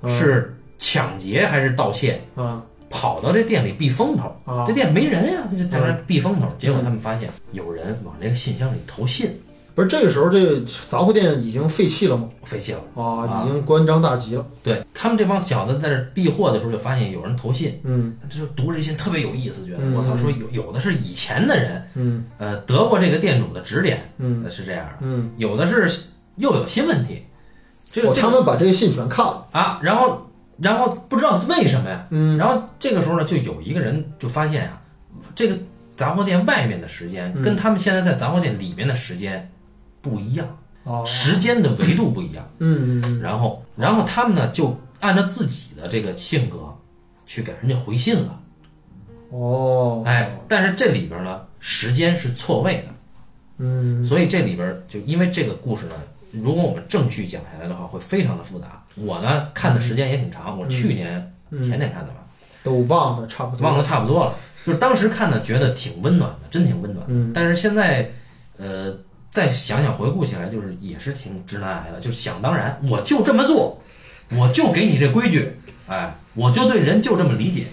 [0.00, 2.18] 嗯子，是抢劫还是盗窃？
[2.34, 4.66] 啊跑到这店里避风头，啊。
[4.68, 6.46] 这店没人呀，就在那避风头。
[6.58, 9.30] 结果他们发现有人往这个信箱里投信，
[9.74, 12.28] 不是这个时候，这个杂货店已经废弃了吗？
[12.44, 13.02] 废弃了。
[13.02, 14.46] 啊，已经关张大吉了。
[14.62, 18.14] 对他们这帮小子在这儿避祸的时候，就发现有人投信，嗯。
[18.28, 19.94] 这是读这信特别有意思，觉得嗯。
[19.94, 22.26] 我操，说有有的是以前的人，嗯。
[22.36, 24.44] 呃，得过这个店主的指点，嗯。
[24.44, 25.88] 呃是这样的，嗯，有的是
[26.36, 27.22] 又有新问题，
[27.90, 29.46] 这个哦，他们把这个信全看了。
[29.52, 30.26] 啊，然后
[30.58, 32.36] 然后不知道为什么呀，嗯。
[32.36, 34.80] 然后这个时候呢，就有一个人就发现啊，
[35.34, 35.58] 这个
[35.96, 37.42] 杂货店外面的时间嗯。
[37.42, 39.50] 跟他们现在在杂货店里面的时间
[40.00, 40.46] 不一样，
[40.84, 42.48] 哦，时间的维度不一样。
[42.58, 43.20] 嗯嗯嗯。
[43.20, 46.76] 然后，然后他们呢就按照自己的这个性格
[47.26, 48.40] 去给人家回信了。
[49.30, 52.94] 哦，哎，但是这里边呢，时间是错位的，
[53.58, 54.04] 嗯。
[54.04, 55.94] 所以这里边就因为这个故事呢，
[56.32, 58.81] 如果我们正序讲下来的话，会非常的复杂。
[58.94, 62.16] 我呢看的时间也挺长，我去年、嗯前年看的吧。
[62.62, 63.66] 都忘的差不多。
[63.66, 64.34] 忘的差不多了。
[64.64, 68.08] 就是当时看的，觉得挺温暖的，真挺温暖但是现在，
[68.56, 68.96] 呃，
[69.30, 73.82] 再想想回顾起来，就是也是挺直男癌的，就想当然，我就这么做，
[74.38, 75.52] 我就给你这规矩，
[75.88, 77.64] 哎，我就对人就这么理解。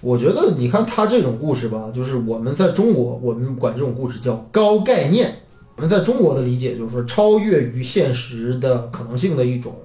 [0.00, 5.34] 我觉得你看他这种故事吧，就是我们在中国，我们管这种故事叫高概念。
[5.76, 9.76] 我们在中国的理解就是说，超越于现实的可能性的一种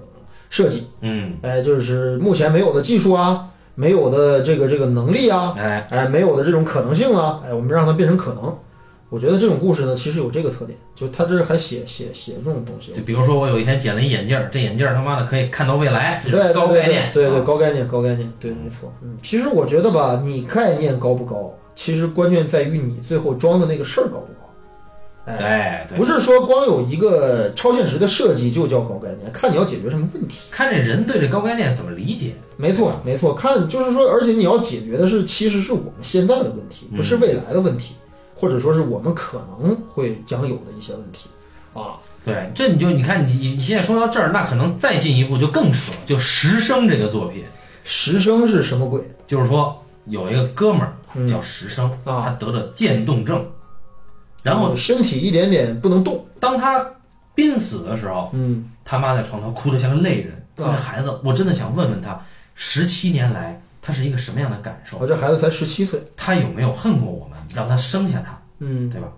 [0.54, 0.86] 设计。
[1.00, 8.56] 嗯，哎，就是目前没有的技术啊，没有的这个这个能力啊，哎，哎，没有的这种可能性啊，哎，我们让它变成可能。
[9.08, 12.92] 我觉得这种故事呢，其实有这个特点，就他这还写写写这种东西。
[12.92, 17.10] 就比如说我有一天捡了一眼镜儿，这眼镜儿他妈的可以看到未来，这是对对对高概念。
[17.12, 18.92] 对对高概念，高概念，对，没错。
[19.02, 24.43] 嗯，其实我觉得吧，你概念高不高，其实关键在于你最后装的那个事儿高不高。
[25.26, 30.48] 哎，不是说光有一个超现实的设计就叫高概念，看你要解决什么问题。
[30.50, 32.34] 看这人对这高概念怎么理解。
[32.56, 37.94] 没错，没错，看就是说，而且你要解决的是，其实是我们现在的问题，不是未来的问题，
[38.34, 41.28] 或者说是我们可能会将有的一些问题。
[41.72, 41.96] 啊。
[42.24, 47.44] 对，这你就你看你你你现在说到这儿，那可能再进一步就更扯，就《石生》这个作品，
[47.82, 49.10] 石生是什么鬼？
[49.26, 51.28] 就是说有一个哥们儿嗯。
[51.28, 52.22] 叫石生，啊。
[52.24, 53.44] 他得了渐冻症，
[54.44, 56.86] 然后身体一点点不能动，当他
[57.34, 60.32] 濒死的时候，嗯他妈在床头哭得像个泪人。
[60.34, 62.24] 啊这孩子，我真的想问问他，
[62.54, 64.98] 十七年来他是一个什么样的感受？
[64.98, 69.08] 我这孩子才十七岁，他有没有恨过我们，让他生下他，嗯对吧？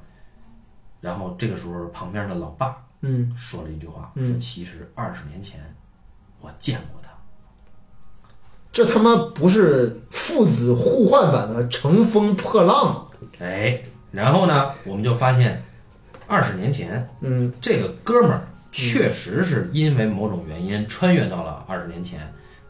[1.03, 5.61] 然后这个时候，旁边的老爸嗯说了一句话，嗯说其实二十年前
[6.41, 7.11] 我见过他。
[8.72, 13.07] 这他妈不是父子互换版的乘风破浪吗？
[13.41, 13.83] 哎，
[14.17, 15.62] 然后呢，我们就发现，
[16.27, 18.41] 二十年前嗯这个哥们儿
[18.73, 22.21] 确实是因为某种原因穿越到了二十年前。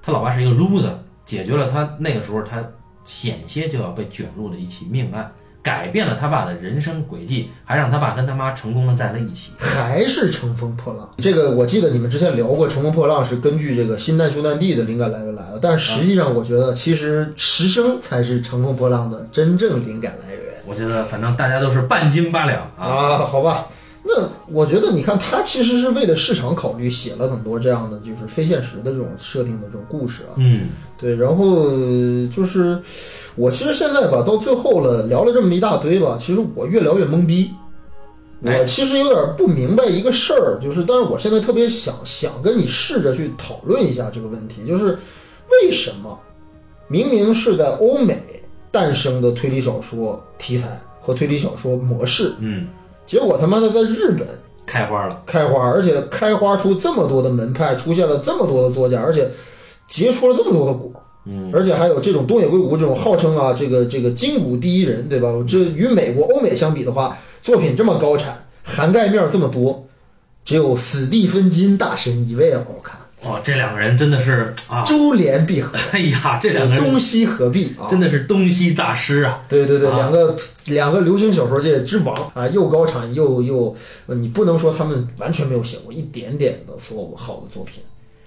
[0.02, 0.90] 他老爸是一个 loser，
[1.24, 2.64] 解决了他那个时候他
[3.04, 5.30] 险些就要被卷入的一起命案，
[5.62, 9.50] 改变了他爸的人生轨迹，还让他爸跟他妈成功的在了一起。
[9.58, 11.12] 还是乘风破浪。
[11.18, 20.35] 这个我记得你们之前聊过，乘风破浪是根据这个新难兄难弟的灵感来源来的，但实际上我觉得其实石生才是乘风破浪的真正灵感来源
[20.66, 22.84] 我觉得反正大家都是半斤八两啊。
[22.86, 23.18] 啊。
[23.18, 23.68] 好吧，
[24.02, 30.34] 那我觉得你看他其实是为了市场考虑，写了很多这样的就是非现实的这种设定的这种故事啊。
[30.36, 32.78] 嗯，对，然后呃就是
[33.34, 37.50] 我其实现在吧，到最后了，聊了这么一大堆吧，其实我越聊越懵逼。
[38.44, 44.98] 哎我其实有点不明白一个事儿，就是，但是我现在特别想想跟你试着去讨论一下这个问题，就是
[45.50, 46.18] 为什么
[46.86, 48.35] 明明是在欧美
[48.76, 52.66] 诞生的推理小说题材和推理小说模式，嗯，
[53.06, 54.26] 结果他妈的在日本
[54.66, 59.26] 开花了，开花，而且开花出这么多的门派，出现了这么多的作家，而且
[59.88, 60.92] 结出了这么多的果。
[61.24, 65.32] 嗯，而且还有这种东野圭吾这种号称啊，这个这个金谷第一人，对吧？
[65.48, 69.86] 这与美国、欧美相比的话，作品这么高产，涵盖面这么多，
[70.44, 77.88] 只有史蒂芬金大神一位好看，哦，这两个人真的是啊，珠联璧合， 哎呀，这两个人东西合璧啊！
[77.90, 79.42] 真的是东西大师啊！
[79.48, 83.74] 对对对，啊两个两个流行小说界之王啊，又高产又又，
[84.06, 87.82] 呃你不能说他们完全没有写过一点点的所有好的作品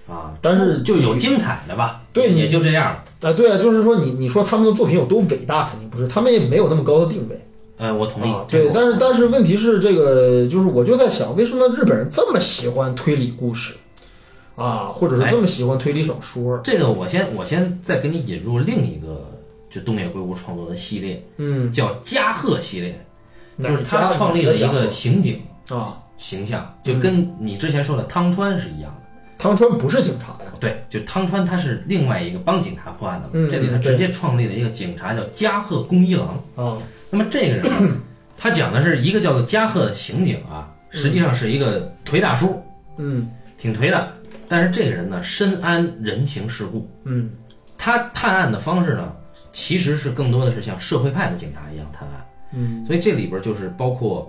[0.08, 3.04] 啊，但是就有精彩的吧，对你也就这样了。
[3.30, 3.32] 啊。
[3.32, 7.40] 对啊，就是说你你说他们的作品有多伟大，肯定不是，他们也没有那么高的定位。
[7.78, 8.44] 呃，我同意啊。。
[8.48, 13.74] 对，但是但是问题是，这个就是我就在想，为什么日本人这么喜欢推理故事
[14.60, 16.58] 啊，或者是这么喜欢推理小说？
[16.62, 19.26] 这个我先我先再给你引入另一个，
[19.70, 23.00] 就东野圭吾创作的系列，嗯，叫加贺系列，
[23.58, 29.00] 就是他创立了一个刑警啊，形象，就跟你之前说的汤川是一样的。
[29.38, 36.38] 汤川不是警察呀，对，就汤川他是另外一个帮警察破案的这里他直接创立了一个警察叫加贺恭一郎。
[36.56, 36.76] 啊，
[37.08, 37.64] 那么这个人，
[38.36, 42.62] 他讲的是一个叫做加贺的刑警啊，实际上是一个颓大叔，
[42.98, 44.12] 嗯挺颓的。
[44.50, 47.30] 但是这个人呢，深谙人情世故，嗯
[47.78, 49.14] 他探案的方式呢，
[49.52, 52.26] 其实是更多的是像社会派的警察一样探案。
[52.52, 54.28] 嗯所以这里边就是包括，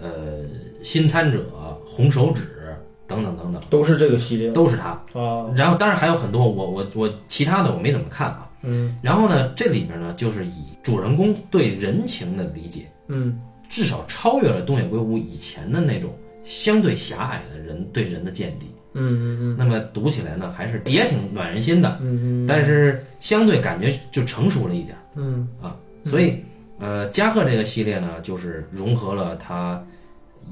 [0.00, 0.44] 呃，
[0.82, 1.46] 新参者、
[1.86, 4.88] 红手指等等等等，都是这个系列都是他。
[5.18, 8.50] 啊，然后当然还有很多我我我其他的我没怎么看啊。
[8.62, 13.40] 嗯然后呢，这里边呢就是以主人公对人情的理解，嗯
[13.70, 16.12] 至少超越了东野圭吾以前的那种
[16.44, 18.66] 相对狭隘的人对人的见地。
[18.94, 25.76] 嗯嗯嗯那么读起来呢，还是也挺暖人心的，嗯嗯但是相对感觉就成熟了一点嗯啊。
[26.04, 26.44] 所以，
[26.78, 29.82] 呃，加贺这个系列呢，就是融合了他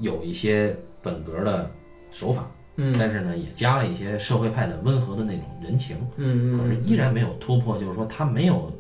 [0.01, 1.71] 有一些本格的
[2.13, 5.97] 手法，嗯但是呢，也加了一些社会派的温和的那种人情。
[6.17, 8.73] 嗯可是依然没有突破，就是说他没有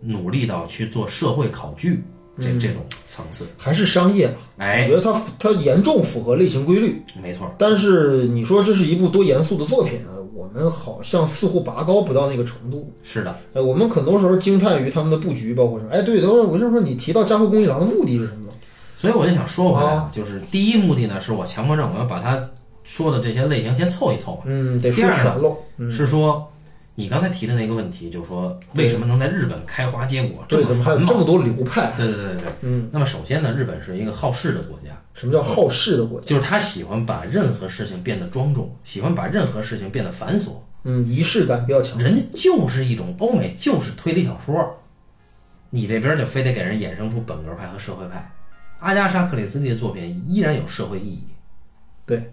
[0.00, 2.02] 努力到去做社会考据
[2.40, 3.46] 这这种层次。
[3.56, 7.02] 还是商业吧，我哎，觉得它它严重符合类型规律。
[7.22, 12.92] 没错，但是你说这是一部多严肃的作品啊，我们好像似乎拔高不到那个程度。
[13.02, 15.90] 是的，哎，我们很多时候惊叹于他们的布局，包括什么？
[15.92, 18.52] 哎，对，等会儿我就说你提到加贺恭一郎的目的是什么？
[18.96, 22.48] 所以我就想说回来啊，就是第一目的呢，是我强迫症，我要把他
[22.82, 25.56] 说的这些类型先凑一凑，嗯，得说全喽。
[25.78, 26.46] 嗯，是说。
[26.98, 31.04] 你刚才提的那个问题，就是说为什么能在日本开花结果这怎么还有？
[31.04, 31.92] 这么多流派？
[31.96, 32.48] 对对对对对。
[32.62, 36.26] 嗯，那么首先呢，日本是一个好事的国家，什么叫好事的国家？
[36.26, 40.52] 就是他喜欢把任何事情变得庄重，喜欢把任何事情变得繁琐。
[40.84, 41.98] 嗯，仪式感比较强。
[42.00, 44.80] 人家就是一种欧美就是推理小说，
[45.68, 48.32] 你这边就非得给人衍生出本格派和社会派。
[48.78, 51.24] 阿加莎·克里斯蒂的作品依然有社会意义，
[52.06, 52.32] 对，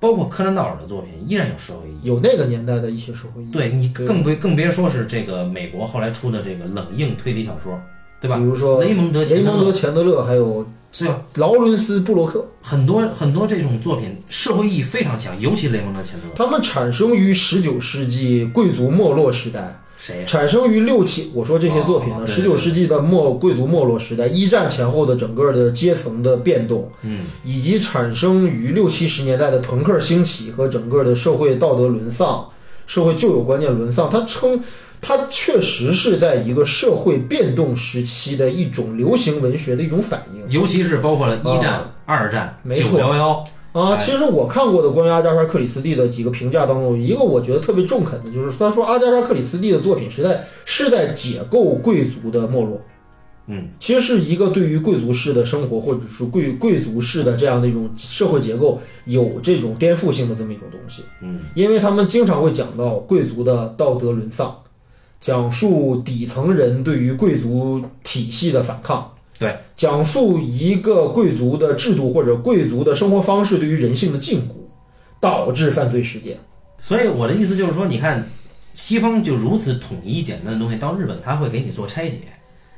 [0.00, 1.98] 包括柯南道尔的作品依然有社会意义。
[2.02, 3.52] 有那个年代的一些社会意义。
[3.52, 7.78] 对你更别更别说是这个美国后来出的这个冷硬推理小说，
[8.20, 8.38] 对吧？
[8.38, 11.22] 比如说雷蒙德·雷钱德勒蒙德·钱德勒，还有对吧？
[11.34, 16.34] 劳伦斯·布洛克，很多很多这种作品社会意义非常强，尤其雷蒙德·钱德勒。
[16.34, 19.79] 他们产生于十九世纪贵族没落时代。
[20.26, 32.48] 产生于六七，我说这些作品呢，十九世纪的末贵族没落时代，一战前后的整个的阶层的变动，嗯，以及产生于六七十年代的朋克兴起和整个的社会道德沦丧、
[32.86, 34.58] 社会旧有观念沦丧，它称
[35.02, 40.50] 它确实是在一个社会变动时期的一种流行文学的一种反应。
[40.50, 43.94] 尤其是包括了一战、啊二战、九幺幺，啊。
[43.94, 52.80] 哎其实我看过的关于阿加莎·克里斯蒂的几个评价当中，一个我觉得特别中肯的就是，他说阿加莎·克里斯蒂的作品实在是在解构贵族的没落。
[53.52, 61.02] 嗯，其实是一个对于贵族式的生活，或者是贵贵族式的这样的一种社会结构有这种颠覆性的这么一种东西。
[61.20, 64.54] 嗯，因为他们经常会讲到贵族的道德沦丧，
[65.20, 69.10] 讲述底层人对于贵族体系的反抗，
[69.40, 74.52] 对，讲述一个贵族的制度或者贵族的生活方式对于人性的禁锢，
[75.18, 76.36] 导致犯罪事件。
[76.78, 78.22] 所以我的意思就是说，你看，
[78.74, 82.18] 西方就如此统一简单的东西，到日本他会给你做拆解，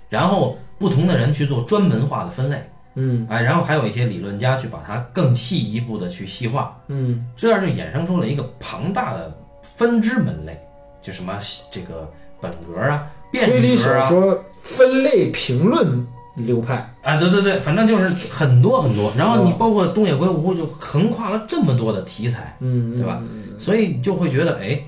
[0.08, 2.64] 然后不同的人去做专门化的分类，
[2.94, 3.26] 嗯。
[3.28, 7.26] 哎，然后还有一些理论家去把它更细一步的去细化，嗯。
[7.36, 10.56] 这样就衍生出了一个庞大的分支门类，
[11.02, 11.36] 就什么
[11.72, 12.08] 这个
[12.40, 16.76] 本格啊、变推理小说分类评论流派。
[17.02, 19.12] 啊，对对对，反正就是很多很多。
[19.16, 23.22] 然后你包括东野圭吾，就横跨了这么多的题材，嗯，对吧？
[23.58, 24.80] 所以就会觉得，哎，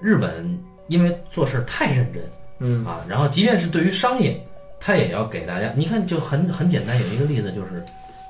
[0.00, 2.22] 日本因为做事太认真
[2.58, 4.40] 嗯啊，然后即便是对于商业，
[4.80, 5.72] 他也要给大家。
[5.76, 7.84] 你看，就很很简单，有一个例子就是，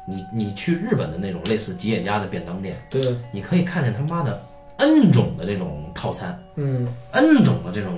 [0.06, 3.02] 你你去日本的那种类似吉野家的便当店，对，
[3.32, 4.42] 你可以看见他妈的
[4.78, 7.92] N 种的这种套餐嗯，，N 种的这种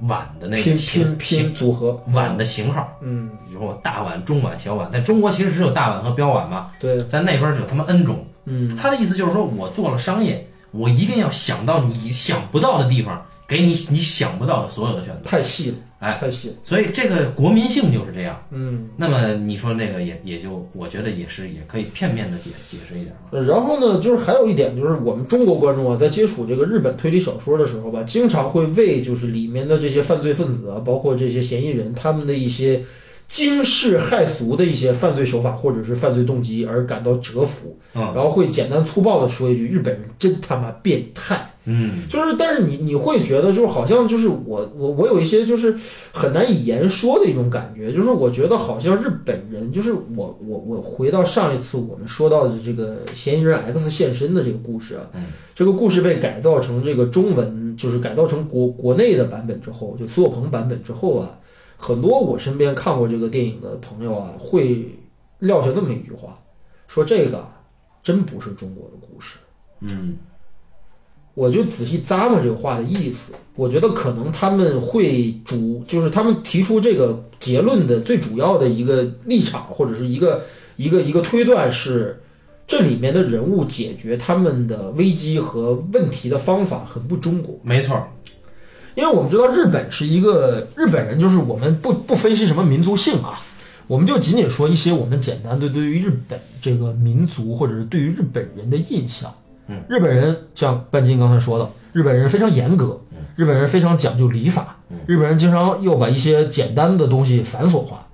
[0.00, 8.24] 碗的那个拼型拼拼组合，碗的型号，嗯，比如说大碗、中碗、小碗，在中国其实只有大碗和标碗嘛，对，在那边就有他妈 N 种。
[8.44, 8.76] 嗯。
[8.76, 15.28] 他的意思就是说，我做了商业，我一定要想到你想不到的地方，给你你想不到的所有的选择。
[15.28, 16.16] 太细了，哎
[16.62, 18.40] 所以这个国民性就是这样。
[18.50, 18.88] 嗯。
[18.96, 32.82] 那么你说那个也也就，我觉得也是也可以片面的解解释一点然后呢，就是还有一点，就是我们中国观众啊，在接触这个日本推理小说的时候吧，经常会为就是里面的这些犯罪分子啊，包括这些嫌疑人他们的一些
[33.28, 38.02] 惊世骇俗的一些犯罪手法或者是犯罪动机而感到折服，嗯。
[38.14, 45.76] 然后会简单粗暴的说一句：“日本人真他妈变态。”嗯，就是，但是你你会觉得，就是好像就是我我我有一些就是
[46.12, 55.24] 很难以言说的一种感觉，就是我觉得好像日本人，就是我我我回到上一次我们说到的这个嫌疑人 X 现身的这个故事啊，嗯。
[55.54, 61.36] 这个故事被改造成这个中文，就是改造成国国内的版本之后，就苏有朋版本之后啊，
[61.78, 64.84] 很多我身边看过这个电影的朋友啊，会
[65.38, 66.36] 撂下这么一句话，
[66.88, 67.48] 说这个啊
[68.02, 69.38] 真不是中国的故事。
[69.80, 70.16] 嗯
[71.34, 80.42] 我就仔细咂摸这个话的意思，我觉得可能他们会主，就是他们提出这个结论的最主要的一个立场或者是一个
[80.74, 82.20] 一个一个推断是，
[82.66, 87.56] 这里面的人物解决他们的危机和问题的方法很不中国。
[87.62, 88.04] 没错，
[88.98, 93.38] 因为我们知道日本是一个日本人，就是我们不不分析什么民族性啊，
[93.86, 99.32] 我们就仅仅说一些我们简单的对于日本这个民族或者是对于日本人的印象。
[99.68, 103.00] 嗯，日本人像半斤刚才说的，日本人非常严格，
[103.36, 104.76] 日本人非常讲究礼法，
[105.06, 108.04] 日本人经常又把一些简单的东西繁琐化。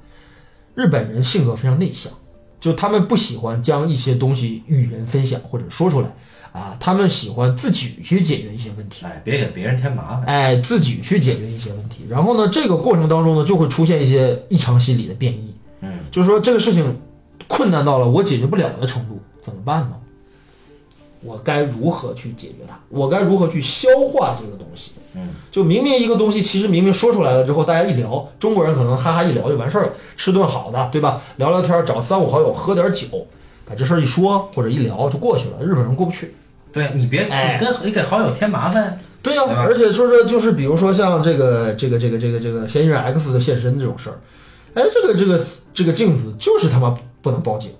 [0.74, 2.12] 日本人性格非常内向，
[2.61, 6.15] 就他们不喜欢将一些东西与人分享或者说出来
[6.55, 9.05] 啊，他们喜欢自己去解决一些问题。
[9.05, 10.23] 哎，别给别人添麻烦。
[10.27, 12.07] 哎，自己去解决一些问题。
[12.09, 16.97] 然后呢，这个过程当中呢，就会出现一些异常心理的变异，嗯，就是说这个事情
[17.49, 19.97] 困难到了我解决不了的程度，怎么办呢？
[21.23, 22.79] 我该如何去解决它？
[22.89, 24.93] 我该如何去消化这个东西？
[25.15, 31.21] 嗯，就明明一个东西，其实明明说出来了之后，大家一聊，中国人可能哈哈一聊就完事儿了，吃顿好的，对吧？
[31.39, 33.27] 聊聊天，找三五好友喝点酒，
[33.65, 35.61] 把这事儿一说或者一聊就过去了。
[35.61, 36.33] 日本人过不去。
[36.75, 37.31] 对你别你
[37.65, 38.99] 跟你给好友添麻烦。
[39.23, 44.21] 对呀、对吧而且就是就是比如说像这个这个这个这个这个嫌疑人 X 的现身这种事儿，
[44.75, 45.43] 哎，这个这个
[45.73, 47.71] 这个镜子就是他妈不能报警，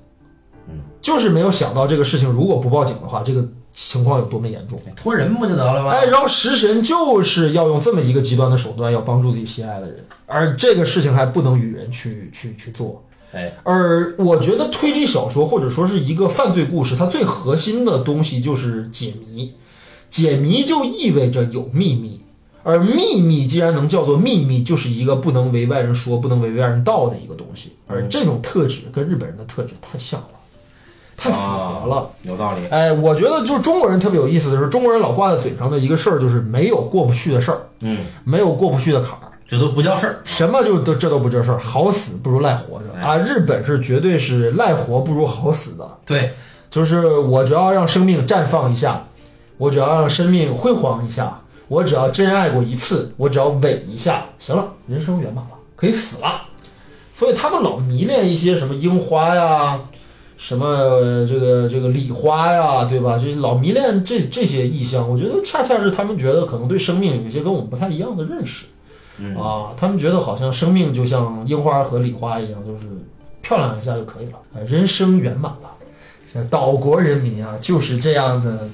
[0.69, 4.81] 嗯，就是没有想到这个事情如果不报警的话，这个情况有多么严重。
[4.97, 5.91] 托人不就得了吗？
[5.91, 13.05] 哎，然后食神就是要用这么一个极端的手段，要帮助自己心爱的人，而这个事情还不能与人去去去做。
[13.35, 19.53] 哎，而我觉得推理小说或者说是一个犯罪故事，它最核心的东西就是解谜。
[20.09, 22.21] 解谜就意味着有秘密，
[22.63, 27.73] 而秘密既然能叫做秘密，就是一个不能为外人说、不能为外人道的一个东西。
[27.89, 30.29] 而这种特质跟日本人的特质太像了，
[31.17, 31.97] 太符合了。
[31.97, 32.65] 啊有道理。
[32.71, 39.33] 哎，我觉得就是中国人特别有意思的是，中国人老挂在嘴上的一个事儿，就是没有过不去的事儿，嗯，没有过不去的坎儿。
[39.47, 40.21] 这都不叫事儿。
[40.25, 43.19] 什么就都这都不叫事儿，好死不如赖活着啊！
[43.19, 46.33] 日本是绝对是赖活不如好死的，对，
[46.71, 49.07] 就是我只要让生命绽放一下，
[49.59, 56.43] 我只要让生命辉煌一下，我只要真爱过一次，我只要吻一下，行了，人生圆满了，可以死了。
[57.13, 59.79] 所以他们老迷恋一些什么樱花呀，
[60.37, 63.19] 什么呃这个这个礼花呀，对吧？
[63.19, 68.65] 就是老迷恋这这些意象，我觉得恰恰是他们觉得可能对生命有一些跟我们不太一样的认识。
[69.19, 72.87] 嗯啊，他们觉得好像生命就像樱花和礼花一样，就是
[73.43, 75.71] 漂亮一下就可以了，啊人生圆满了。
[76.33, 78.67] 这岛国人民啊，就是这样的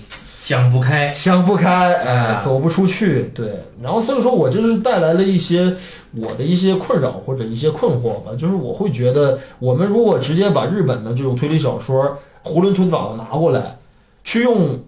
[0.42, 1.12] 想不开。
[1.12, 3.60] 想不开，哎、啊走不出去，对。
[3.82, 5.76] 然后所以说我就是带来了一些
[6.14, 13.76] 我的一些困扰或者一些困惑吧，就是我会觉得，我们如果直接把日本的这种推理小说囫囵吞枣的拿过来，
[14.24, 14.80] 去用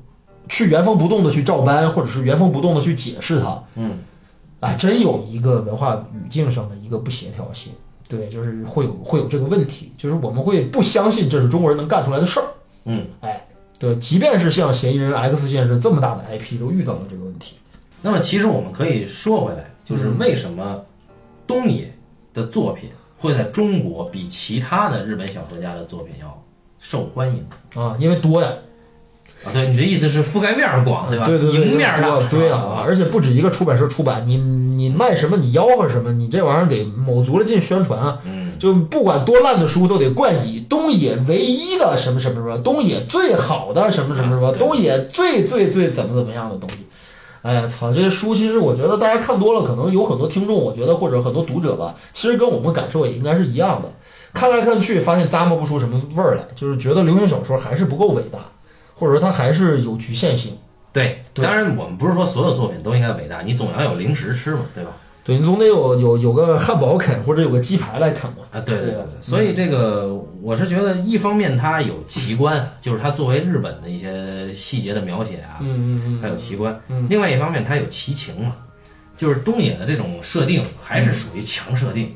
[0.48, 3.98] 去原封不动的去照搬，或者是原封不动的去解释它，嗯，
[4.62, 7.72] 哎，真有一个文化语境上的一个不协调性，
[8.08, 12.46] 对，就是会有会有这个问题，就是我们会不相信这是中国人能干出来的事儿，
[12.84, 13.44] 嗯，哎，
[13.80, 17.56] 对，即便是像嫌疑人 X 先生这么大的 IP 都遇到了这个问题，
[18.00, 20.18] 那么其实我们可以说回来，就是嗯。
[20.18, 20.80] 为什么
[21.44, 21.92] 东野
[22.32, 26.40] 的作品会在中国比其他的日本小说家的作品要
[26.78, 27.44] 受欢迎？
[27.74, 28.48] 啊，因为多呀，
[29.44, 31.26] 啊，对，你的意思是覆盖面儿广，对吧？
[31.26, 38.18] 对对对，迎面儿大，对啊，啊，而且不止一个出版社出版，你你卖什么，你吆喝什么，你这玩意儿得卯足了劲宣传啊。
[38.24, 46.86] 嗯，就不管多烂的书，都得冠以东野唯一的什么什么什么，东野最好的什么什么什么，东野最最最怎么怎么样的东西。
[47.42, 47.92] 哎呀，操！
[47.92, 53.90] 这些书其实我觉得大家看多了，可能有很多听众，我觉得或者很多读者吧，其实跟我们感受也应该是一样的。
[54.32, 58.38] 看来看去，发现咂摸不出什么味儿来，就是觉得流行小说还是不够伟大，
[59.02, 60.56] 或者说它还是有局限性。
[60.92, 64.92] 对，对当然我们不是说所有作品都应该伟大，你总要有零食吃嘛，对吧？
[65.24, 68.38] 对你总得有有有个汉堡啃，或者有个鸡排来啃嘛。
[68.52, 78.54] 啊，对对对对，所以这个我是觉得，一方面它有奇观，就是它作为日本的一些细节的描写啊，嗯嗯嗯它有奇观；嗯另外一方面，它有奇情嘛，
[79.16, 82.14] 就是东野的这种设定还是属于强设定，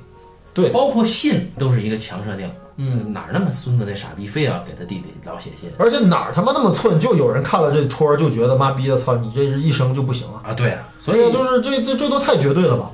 [0.55, 10.43] 对包括信都是一个强设定，嗯，哪儿那么孙子那傻逼非要给他弟弟老写信而且哪儿他妈那么寸，就有人看了这戳儿就觉得妈逼的操，你这是一生就不行了。
[10.45, 10.53] 啊？
[10.53, 12.91] 对啊，所以就是这这这都太绝对了吧？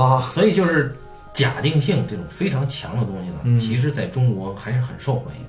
[0.00, 0.96] 啊，所以就是
[1.34, 5.48] 假定性这种非常强的东西呢，嗯其实在中国还是很受欢迎的。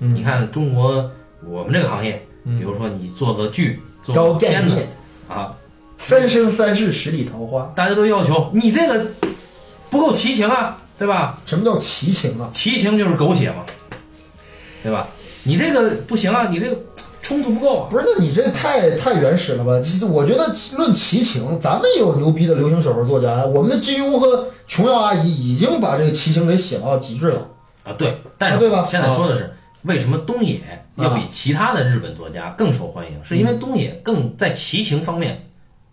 [0.00, 1.08] 嗯你看中国
[1.46, 4.88] 我们这个行业，嗯比如说你做个剧、做个片子念，
[5.28, 5.54] 啊，
[5.96, 7.72] 三生三世十里桃花。
[7.76, 9.06] 大家都要求你这个
[9.90, 11.36] 不够齐情啊，对吧？
[11.44, 12.48] 什么叫奇情啊？
[12.52, 13.64] 奇情就是狗血嘛，
[14.84, 15.08] 对吧？
[15.42, 16.78] 你这个不行啊，你这个
[17.20, 17.88] 冲突不够啊。
[17.90, 19.80] 不是，那你这太太原始了吧？
[19.82, 23.44] 其实我觉得论奇情，咱们也有牛逼的流行小说作家呀。
[23.44, 27.48] 我们的金庸和琼瑶阿姨已经把这个奇情给写到极致了。
[27.82, 29.52] 啊，对，但是啊对吧现在说的是、
[29.82, 30.60] 为什么东野
[30.94, 35.48] 要比其他的日本作家更受欢迎，是因为东野更在奇情方面，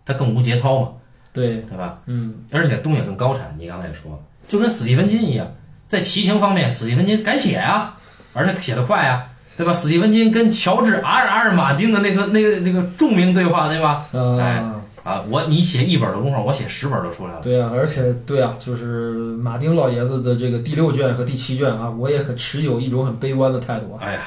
[0.06, 0.88] 他更无节操嘛，
[1.32, 1.98] 对，对吧？
[2.06, 4.18] 嗯，而且东野更高产，你刚才也说了，
[4.50, 5.46] 就跟史蒂芬金一样，
[5.88, 7.96] 在骑行方面，史蒂芬金敢写啊，
[8.34, 9.24] 而且写得快啊，
[9.56, 9.72] 对吧？
[9.72, 14.06] 史蒂芬金跟乔治阿尔阿尔马丁的那个那个那个著名对话，对吧？
[14.12, 17.40] 哎啊，啊，我你写一本的功夫，我写十本都出来了。
[17.42, 24.02] 对啊，而且对啊，就是马丁老爷子的这个第六卷和第七卷啊，我也很持有一种很悲观的态度啊。
[24.02, 24.20] 哎呀，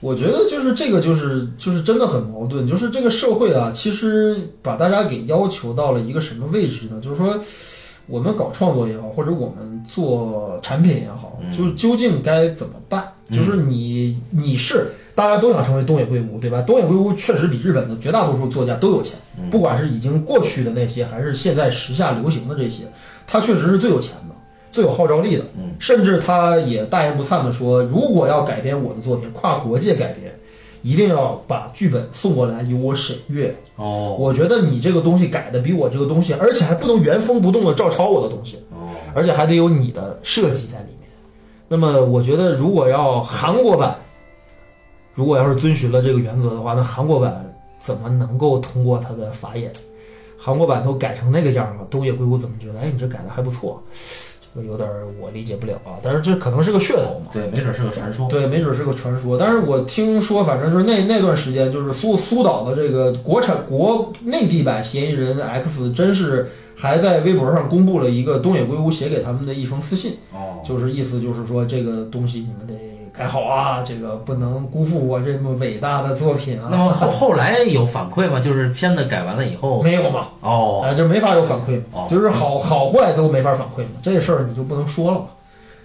[0.00, 7.00] 我觉得就是这个，就是就是真的很矛盾，就是这个社会啊，其实把大家给要求到了一个什么位置呢？
[7.00, 7.38] 就是说，
[8.06, 13.08] 我们搞创作也好，或者我们做产品也好，嗯就是究竟该怎么办？
[13.30, 16.60] 嗯就是你你是大家都想成为东野圭吾，对吧？
[16.62, 22.84] 东野圭吾确实比日本的绝大多数作家都有钱，嗯不管是已经过去的那些，还是现在时下流行的这些，
[23.26, 24.34] 他确实是最有钱的，
[24.70, 25.44] 最有号召力的。
[25.56, 30.33] 嗯，甚至他也大言不惭的说，如果要改编我的作品，跨国界改编，
[30.84, 33.52] 一定要把剧本送过来由我审阅。
[33.76, 41.08] 哦我觉得你这个东西改的比我这个东西，而且还不能原封不动的照抄我的东西，哦，而且还得有你的设计在里面。
[41.66, 43.96] 那么我觉得，如果要韩国版，
[45.14, 47.44] 如果要是遵循了这个原则的话，那韩国版
[47.80, 49.72] 怎么能够通过他的法眼？
[50.36, 52.78] 韩国版都改成那个样了，东野圭吾怎么觉得？
[52.80, 53.82] 哎，你这改的还不错，
[54.33, 55.98] 这个有点儿我理解不了啊。
[56.02, 57.30] 但是这可能是个噱头嘛。
[57.32, 58.28] 对，没准是个传说。
[58.28, 59.36] 对，没准是个传说。
[59.36, 72.74] 但是我听说，反正就是那那段时间，就是苏苏导的这个国产国内地版《嫌疑人 X》，真是还在微博上公布了一个东野圭吾写给他们的一封私信，哦，就是意思就是说这个东西你们得
[73.16, 76.66] 改好啊，这个不能辜负我这么伟大的作品啊。
[76.68, 78.40] 那么后后来有反馈吗？
[78.40, 80.26] 就是片子改完了以后，没有嘛？
[80.40, 85.26] 哦，啊，就没法有反馈嘛，哦就是好好坏都没法反馈嘛，这事儿你就不能说了嘛，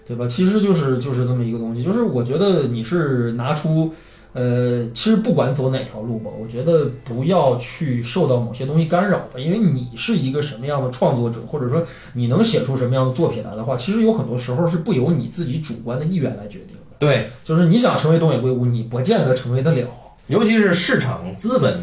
[0.08, 0.28] 对吧？
[0.28, 3.94] 其实就是就是这么一个东西，就是我觉得你是拿出，
[4.34, 11.84] 呃，其实不管走哪条路吧，我觉得不要去受到某些东西干扰吧，因为你是一个什么样的创作者，或者说
[12.14, 19.88] 你能写出什么样的作品来的话，其实有很多时候是不由你自己主观的意愿来决定的，对，就是你想成为东野圭吾，你不见得成为得了。
[20.28, 21.76] 尤其是市场资本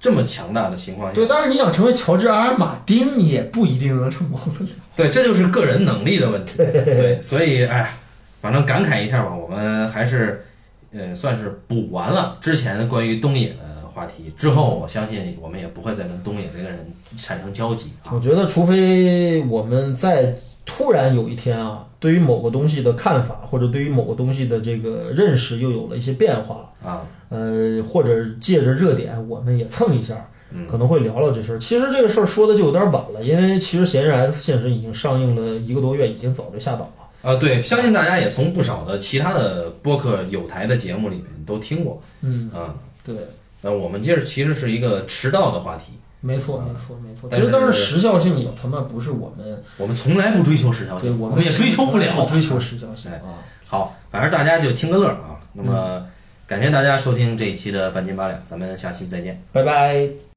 [0.00, 4.70] 这么强大的情况下，对，但是你想成为乔治阿尔马丁，你也不一定能成功得了。
[4.96, 6.56] 对，这就是个人能力的问题。
[6.58, 7.94] 对，所以哎，
[8.40, 10.44] 反正感慨一下吧，我们还是
[10.92, 14.32] 呃算是补完了之前关于东野的话题。
[14.36, 18.10] 之后我相信我们也不会再跟东野这个人产生交集啊。
[18.12, 31.58] 我觉得，除非我们在突然有一天啊，对于某个东西的看法，或者对于某个东西的这个认识又有了一些变化，啊，呃，或者借着热点，我们也蹭一下，嗯可能会聊聊这事儿。
[31.58, 37.30] 其实这个事儿说的就有点晚了，因为其实《嫌疑人 X 现身》已经上映了一个多月，已经早就下档了。
[37.30, 42.74] 啊，对，相信大家也从不少的其他的播客有台的节目里面都听过嗯，啊。
[43.04, 43.16] 对，
[43.60, 45.92] 那我们接着其实是一个迟到的话题，
[46.22, 47.28] 没错，没错，没错。
[47.28, 52.26] 其实当然时效性也他妈不是我们，我们从来不追求时效性，对我我们也追求不了不。
[52.26, 53.42] 追求时效性哎啊。
[53.66, 55.36] 好，反正大家就听个乐啊。
[55.52, 56.06] 那么，
[56.46, 59.42] 感谢大家收听这一期的半斤八两，咱们下期再见。
[59.52, 60.22] 拜拜。